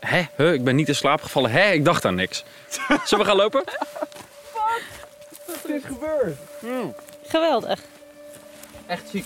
[0.00, 0.22] Hè?
[0.36, 1.50] Huh, ik ben niet in slaap gevallen.
[1.50, 1.70] Hè?
[1.70, 2.44] Ik dacht aan niks.
[3.04, 3.64] Zullen we gaan lopen?
[5.46, 6.36] Wat is gebeurd?
[7.26, 7.80] Geweldig.
[8.86, 9.24] Echt ziek.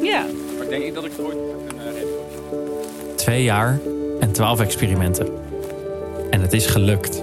[0.00, 0.24] Ja.
[0.58, 2.08] Maar denk ik dat ik het ooit kunnen redden?
[3.16, 3.78] Twee jaar
[4.20, 5.28] en twaalf experimenten.
[6.30, 7.22] En het is gelukt.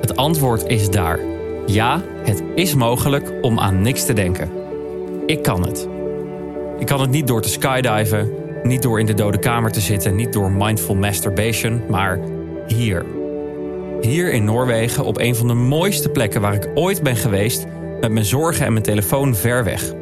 [0.00, 1.20] Het antwoord is daar.
[1.66, 4.50] Ja, het is mogelijk om aan niks te denken.
[5.26, 5.88] Ik kan het.
[6.84, 8.30] Ik kan het niet door te skydiven,
[8.62, 12.20] niet door in de dode kamer te zitten, niet door mindful masturbation, maar
[12.66, 13.04] hier.
[14.00, 17.66] Hier in Noorwegen op een van de mooiste plekken waar ik ooit ben geweest,
[18.00, 19.92] met mijn zorgen en mijn telefoon ver weg.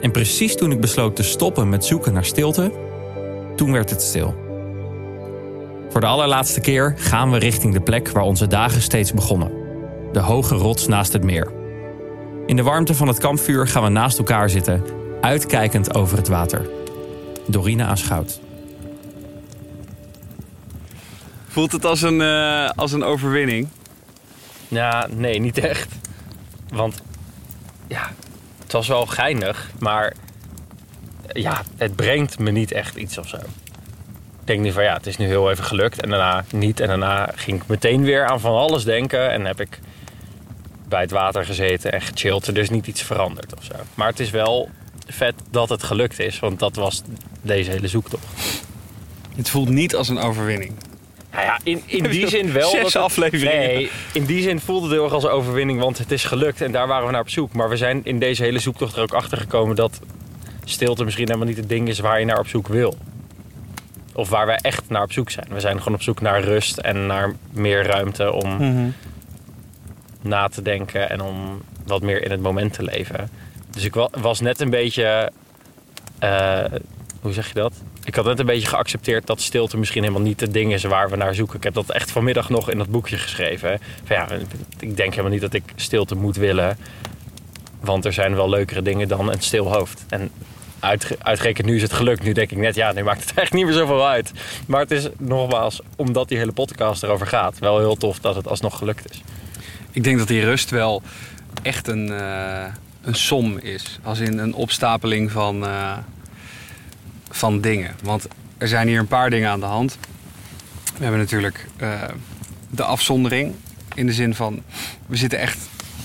[0.00, 2.72] En precies toen ik besloot te stoppen met zoeken naar stilte,
[3.56, 4.34] toen werd het stil.
[5.88, 9.52] Voor de allerlaatste keer gaan we richting de plek waar onze dagen steeds begonnen.
[10.12, 11.48] De hoge rots naast het meer.
[12.46, 14.82] In de warmte van het kampvuur gaan we naast elkaar zitten,
[15.20, 16.68] uitkijkend over het water.
[17.46, 18.40] Dorine aanschouwt.
[21.48, 23.68] Voelt het als een, eh, als een overwinning?
[24.68, 25.94] Ja, nee, niet echt.
[26.68, 27.02] Want
[27.86, 28.10] ja,
[28.62, 30.14] het was wel geinig, maar
[31.32, 33.36] ja, het brengt me niet echt iets of zo.
[33.36, 36.80] Ik denk nu van ja, het is nu heel even gelukt en daarna niet.
[36.80, 39.78] En daarna ging ik meteen weer aan van alles denken en heb ik
[40.88, 42.46] bij het water gezeten en gechilled.
[42.46, 43.74] Er is niet iets veranderd of zo.
[43.94, 44.68] Maar het is wel
[45.08, 47.02] vet dat het gelukt is, want dat was
[47.42, 48.24] deze hele zoektocht.
[49.36, 50.72] Het voelt niet als een overwinning.
[51.32, 52.70] Nou ja, in, in die zin wel.
[52.70, 53.66] Zes dat afleveringen.
[53.74, 56.60] Nee, in die zin voelde het heel erg als een overwinning, want het is gelukt
[56.60, 57.52] en daar waren we naar op zoek.
[57.52, 60.00] Maar we zijn in deze hele zoektocht er ook achter gekomen dat
[60.64, 62.96] stilte misschien helemaal niet het ding is waar je naar op zoek wil.
[64.14, 65.46] Of waar wij echt naar op zoek zijn.
[65.50, 68.88] We zijn gewoon op zoek naar rust en naar meer ruimte om Mhm.
[70.20, 73.30] na te denken en om wat meer in het moment te leven.
[73.70, 75.32] Dus ik wa- was net een beetje.
[76.18, 76.64] eh,
[77.20, 77.72] hoe zeg je dat?
[78.04, 81.10] Ik had net een beetje geaccepteerd dat stilte misschien helemaal niet het ding is waar
[81.10, 81.56] we naar zoeken.
[81.56, 83.80] Ik heb dat echt vanmiddag nog in dat boekje geschreven.
[84.04, 84.28] Van ja,
[84.78, 86.78] ik denk helemaal niet dat ik stilte moet willen.
[87.80, 90.04] Want er zijn wel leukere dingen dan een stil hoofd.
[90.08, 90.30] En
[90.80, 92.22] uitge- uitgerekend nu is het gelukt.
[92.22, 94.32] Nu denk ik net, ja, nu maakt het eigenlijk niet meer zoveel uit.
[94.66, 98.48] Maar het is nogmaals, omdat die hele podcast erover gaat, wel heel tof dat het
[98.48, 99.22] alsnog gelukt is.
[99.90, 101.02] Ik denk dat die rust wel
[101.62, 102.64] echt een, eh,
[103.02, 103.98] een som is.
[104.02, 105.96] Als in een opstapeling van, eh,
[107.30, 107.94] van dingen.
[108.02, 108.26] Want
[108.58, 109.98] er zijn hier een paar dingen aan de hand.
[110.96, 112.02] We hebben natuurlijk eh,
[112.70, 113.54] de afzondering.
[113.94, 114.62] In de zin van,
[115.06, 115.58] we zitten echt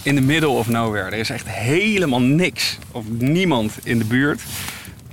[0.04, 1.06] in de middle of nowhere.
[1.06, 4.42] Er is echt helemaal niks of niemand in de buurt.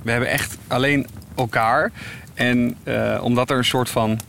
[0.03, 1.91] We hebben echt alleen elkaar.
[2.33, 4.19] En eh, omdat er een soort van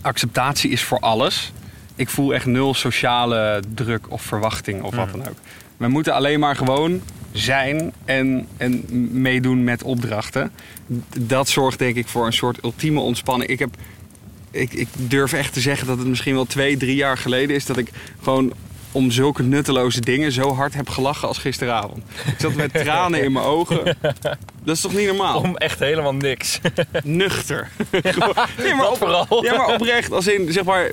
[0.00, 1.52] acceptatie is voor alles.
[1.96, 5.36] Ik voel echt nul sociale druk of verwachting of wat dan ook.
[5.82, 7.00] We moeten alleen maar gewoon
[7.32, 8.84] zijn en, en
[9.20, 10.52] meedoen met opdrachten.
[11.18, 13.50] Dat zorgt denk ik voor een soort ultieme ontspanning.
[13.50, 13.76] Ik, heb,
[14.50, 17.66] ik, ik durf echt te zeggen dat het misschien wel twee, drie jaar geleden is...
[17.66, 17.90] dat ik
[18.22, 18.52] gewoon
[18.92, 22.02] om zulke nutteloze dingen zo hard heb gelachen als gisteravond.
[22.26, 23.96] Ik zat met tranen in mijn ogen.
[24.64, 25.38] Dat is toch niet normaal?
[25.40, 26.60] Om echt helemaal niks.
[27.04, 27.68] Nuchter.
[28.02, 29.44] Gewoon- nee, maar Dat op- vooral.
[29.44, 30.12] Ja, maar oprecht.
[30.12, 30.90] Als in, zeg maar,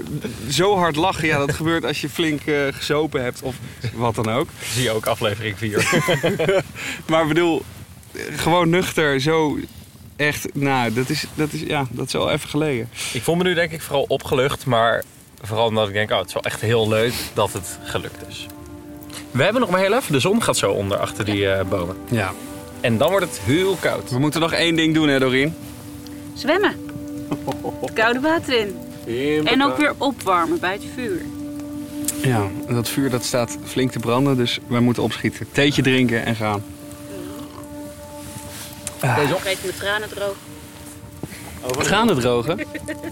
[0.50, 1.28] zo hard lachen.
[1.28, 3.56] Ja, dat gebeurt als je flink eh, gezopen hebt of
[3.93, 4.50] wat dan ook.
[4.74, 5.89] Zie je ook aflevering 4.
[7.08, 7.62] maar ik bedoel,
[8.36, 9.58] gewoon nuchter, zo
[10.16, 12.89] echt, nou, dat is, dat is, ja, dat is al even geleden.
[13.14, 15.04] Ik voel me nu denk ik vooral opgelucht, maar
[15.42, 18.46] vooral omdat ik denk, oh, het is wel echt heel leuk dat het gelukt is.
[19.32, 20.12] We hebben nog maar heel even.
[20.12, 21.98] De zon gaat zo onder achter die eh, bomen.
[22.10, 22.34] Ja.
[22.82, 24.10] En dan wordt het heel koud.
[24.10, 25.56] We moeten nog één ding doen, hè, Doreen?
[26.34, 26.76] Zwemmen.
[27.82, 28.60] Het koude water
[29.06, 29.48] in.
[29.48, 31.22] En ook weer opwarmen bij het vuur.
[32.22, 35.48] Ja, en dat vuur dat staat flink te branden, dus wij moeten opschieten.
[35.52, 36.64] Theetje drinken en gaan.
[39.00, 39.42] Deze op.
[39.42, 40.36] Geef mijn tranen droog.
[41.84, 42.60] Tranen drogen?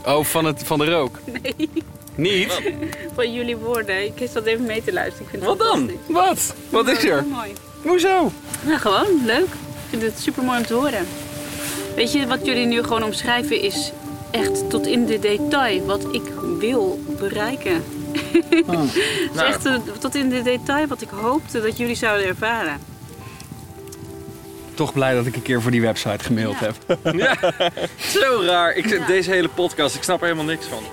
[0.06, 1.20] Oh, van, het, van de rook?
[1.26, 1.70] Nee,
[2.18, 2.62] Niet?
[3.16, 4.06] van jullie woorden.
[4.06, 5.24] Ik zat even mee te luisteren.
[5.24, 5.90] Ik vind het Wat dan?
[6.08, 6.48] fantastisch.
[6.70, 6.86] Wat?
[6.86, 7.26] Wat is Oh, er?
[7.26, 7.52] mooi.
[7.82, 8.32] Hoezo?
[8.62, 9.46] Nou, gewoon leuk.
[9.46, 11.08] Ik vind het super mooi om te horen.
[11.96, 13.92] Weet je, wat jullie nu gewoon omschrijven is
[14.32, 16.24] echt tot in de detail wat ik
[16.60, 17.84] wil bereiken.
[18.34, 22.80] Het is echt eh, tot in de detail wat ik hoopte dat jullie zouden ervaren.
[24.74, 26.76] Toch blij dat ik een keer voor die website gemaild heb.
[28.22, 28.74] Zo raar.
[28.74, 30.84] Ik, Deze hele podcast, ik snap er helemaal niks van.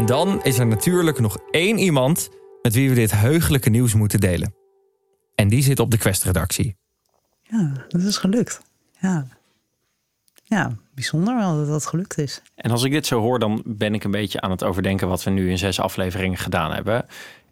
[0.00, 2.28] En dan is er natuurlijk nog één iemand
[2.62, 4.54] met wie we dit heugelijke nieuws moeten delen.
[5.34, 6.76] En die zit op de Quest-redactie.
[7.42, 8.60] Ja, dat is gelukt.
[9.00, 9.26] Ja.
[10.44, 12.42] Ja, bijzonder wel dat dat gelukt is.
[12.54, 15.22] En als ik dit zo hoor, dan ben ik een beetje aan het overdenken wat
[15.22, 17.06] we nu in zes afleveringen gedaan hebben.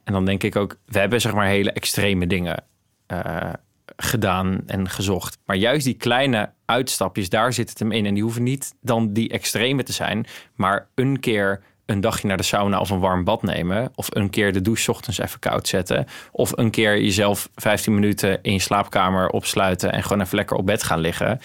[0.04, 2.64] En dan denk ik ook, we hebben zeg maar hele extreme dingen
[3.06, 3.52] eh,
[3.96, 5.38] gedaan en gezocht.
[5.44, 8.06] Maar juist die kleine uitstapjes, daar zit het hem in.
[8.06, 12.36] En die hoeven niet dan die extreme te zijn, maar een keer een dagje naar
[12.36, 13.92] de sauna of een warm bad nemen.
[13.94, 16.06] Of een keer de douche ochtends even koud zetten.
[16.30, 20.66] Of een keer jezelf 15 minuten in je slaapkamer opsluiten en gewoon even lekker op
[20.66, 21.40] bed gaan liggen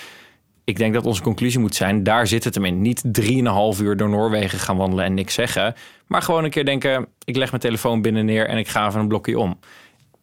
[0.64, 2.82] ik denk dat onze conclusie moet zijn, daar zit het hem in.
[2.82, 5.76] Niet drieënhalf uur door Noorwegen gaan wandelen en niks zeggen.
[6.08, 9.00] Maar gewoon een keer denken, ik leg mijn telefoon binnen neer en ik ga even
[9.00, 9.60] een blokje om.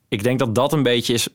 [0.08, 1.28] Ik denk dat dat een beetje is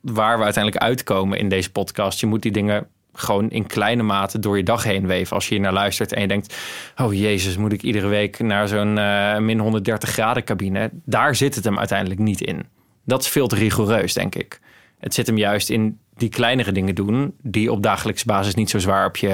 [0.00, 2.20] waar we uiteindelijk uitkomen in deze podcast.
[2.20, 2.88] Je moet die dingen
[3.18, 5.34] gewoon in kleine mate door je dag heen weven.
[5.34, 6.56] Als je hier naar luistert en je denkt,
[6.96, 10.90] oh jezus, moet ik iedere week naar zo'n eh, min 130 graden cabine.
[11.04, 12.66] Daar zit het hem uiteindelijk niet in.
[13.04, 14.60] Dat is veel te rigoureus, denk ik.
[14.98, 18.78] Het zit hem juist in die kleinere dingen doen, die op dagelijkse basis niet zo
[18.78, 19.28] zwaar op je,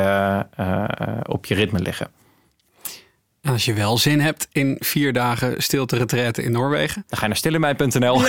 [0.56, 0.84] eh,
[1.26, 2.08] op je ritme liggen.
[3.44, 7.04] En als je wel zin hebt in vier dagen stilte retraite in Noorwegen.
[7.08, 8.20] Dan ga je naar stillemij.nl.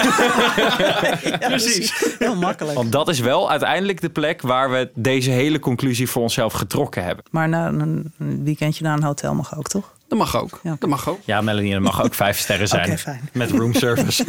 [1.39, 2.15] Precies.
[2.19, 2.75] Heel makkelijk.
[2.77, 7.03] Want dat is wel uiteindelijk de plek waar we deze hele conclusie voor onszelf getrokken
[7.03, 7.25] hebben.
[7.31, 8.13] Maar na een
[8.43, 9.93] weekendje naar een hotel mag ook, toch?
[10.07, 10.59] Dat mag ook.
[10.63, 11.19] Dat mag ook.
[11.25, 12.89] Ja, Melanie, dat mag ook vijf sterren zijn.
[12.89, 13.29] Oké, fijn.
[13.33, 14.25] Met roomservice.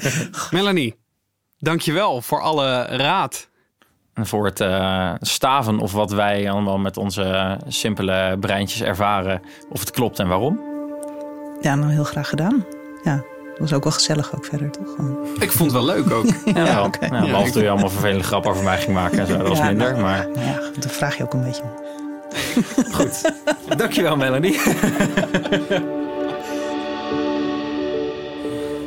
[0.50, 0.94] Melanie,
[1.58, 3.48] dankjewel voor alle raad.
[4.14, 9.42] En voor het eh, staven of wat wij allemaal met onze simpele breintjes ervaren.
[9.68, 10.60] Of het klopt en waarom.
[11.60, 12.64] Ja, nou heel graag gedaan.
[13.02, 13.22] ja,
[13.58, 14.94] was ook wel gezellig ook verder, toch?
[14.96, 15.26] Gewoon.
[15.38, 16.24] Ik vond het wel leuk ook.
[16.54, 16.90] Ja, Ja.
[17.00, 19.36] Ja, behalve toen je allemaal vervelende grappen over mij ging maken en zo.
[19.38, 20.28] Dat was Ja, minder, nou, maar...
[20.34, 21.62] Nou ja, dan vraag je ook een beetje.
[23.76, 24.60] Dankjewel, Melanie.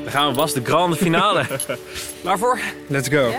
[0.04, 1.44] Dan gaan we Bas, de grande finale.
[2.24, 2.60] Waarvoor?
[2.88, 3.32] Let's go.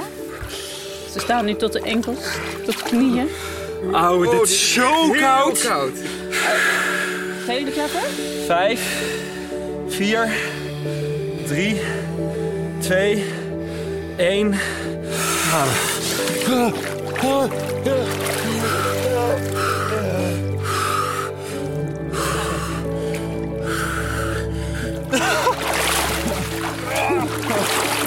[1.17, 2.19] Ze staan nu tot de enkels,
[2.65, 3.29] tot de knieën.
[3.93, 5.61] Oh, dit is zo koud.
[5.61, 5.93] koud.
[7.47, 8.01] Gaan jullie klappen?
[8.47, 9.03] Vijf,
[9.89, 10.29] vier,
[11.47, 11.81] drie,
[12.79, 13.25] twee,
[14.17, 14.55] één.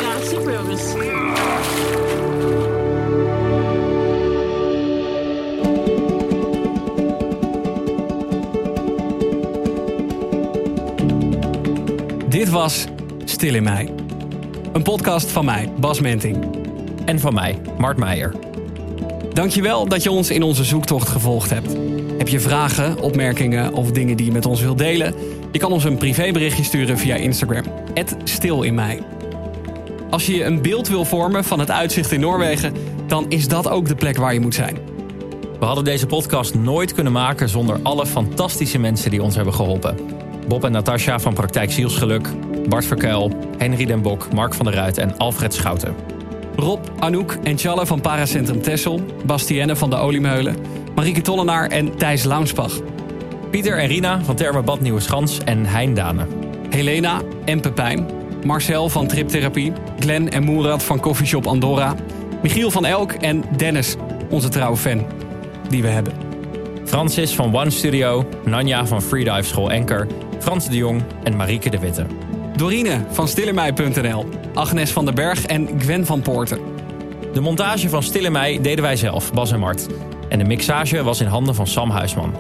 [0.02, 0.84] Ja, super jongens.
[12.50, 12.86] Dit was
[13.26, 13.94] Stil in mij.
[14.74, 16.46] Een podcast van mij, Bas Menting.
[17.06, 18.36] En van mij, Mart Meijer.
[19.34, 21.76] Dankjewel dat je ons in onze zoektocht gevolgd hebt.
[22.18, 25.14] Heb je vragen, opmerkingen of dingen die je met ons wilt delen?
[25.52, 27.64] Je kan ons een privéberichtje sturen via Instagram.
[28.24, 29.02] Stil in mij.
[30.10, 32.74] Als je je een beeld wil vormen van het uitzicht in Noorwegen,
[33.08, 34.78] dan is dat ook de plek waar je moet zijn.
[35.60, 39.96] We hadden deze podcast nooit kunnen maken zonder alle fantastische mensen die ons hebben geholpen.
[40.50, 42.28] Bob en Natasja van Praktijk Zielsgeluk,
[42.68, 45.96] Bart Verkuil, Henry den Bok, Mark van der Ruit en Alfred Schouten.
[46.56, 50.56] Rob, Anouk en Challe van Paracentrum Tessel, Bastienne van de Oliemeulen,
[50.96, 52.74] Marieke Tollenaar en Thijs Launsbach.
[53.50, 56.28] Pieter en Rina van Thermabad Nieuwe Schans en Hein Dane.
[56.70, 58.06] Helena en Pepijn,
[58.46, 61.96] Marcel van Triptherapie, Glenn en Moerad van Coffeeshop Andorra,
[62.42, 63.96] Michiel van Elk en Dennis,
[64.30, 65.06] onze trouwe fan,
[65.70, 66.14] die we hebben.
[66.86, 70.08] Francis van One Studio, Nanja van Freedive School Enker,
[70.40, 72.06] Frans de Jong en Marieke de Witte.
[72.56, 76.60] Dorine van stillermij.nl, Agnes van den Berg en Gwen van Poorten.
[77.34, 79.88] De montage van Stille Mei deden wij zelf, Bas en Mart.
[80.30, 82.34] En de mixage was in handen van Sam Huisman.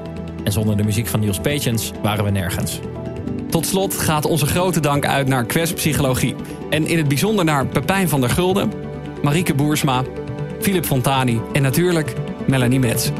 [0.43, 2.79] En zonder de muziek van Niels Petjens waren we nergens.
[3.49, 6.35] Tot slot gaat onze grote dank uit naar Quest Psychologie.
[6.69, 8.71] En in het bijzonder naar Pepijn van der Gulden,
[9.23, 10.03] Marieke Boersma,
[10.61, 12.13] Philip Fontani en natuurlijk
[12.47, 13.11] Melanie Metz.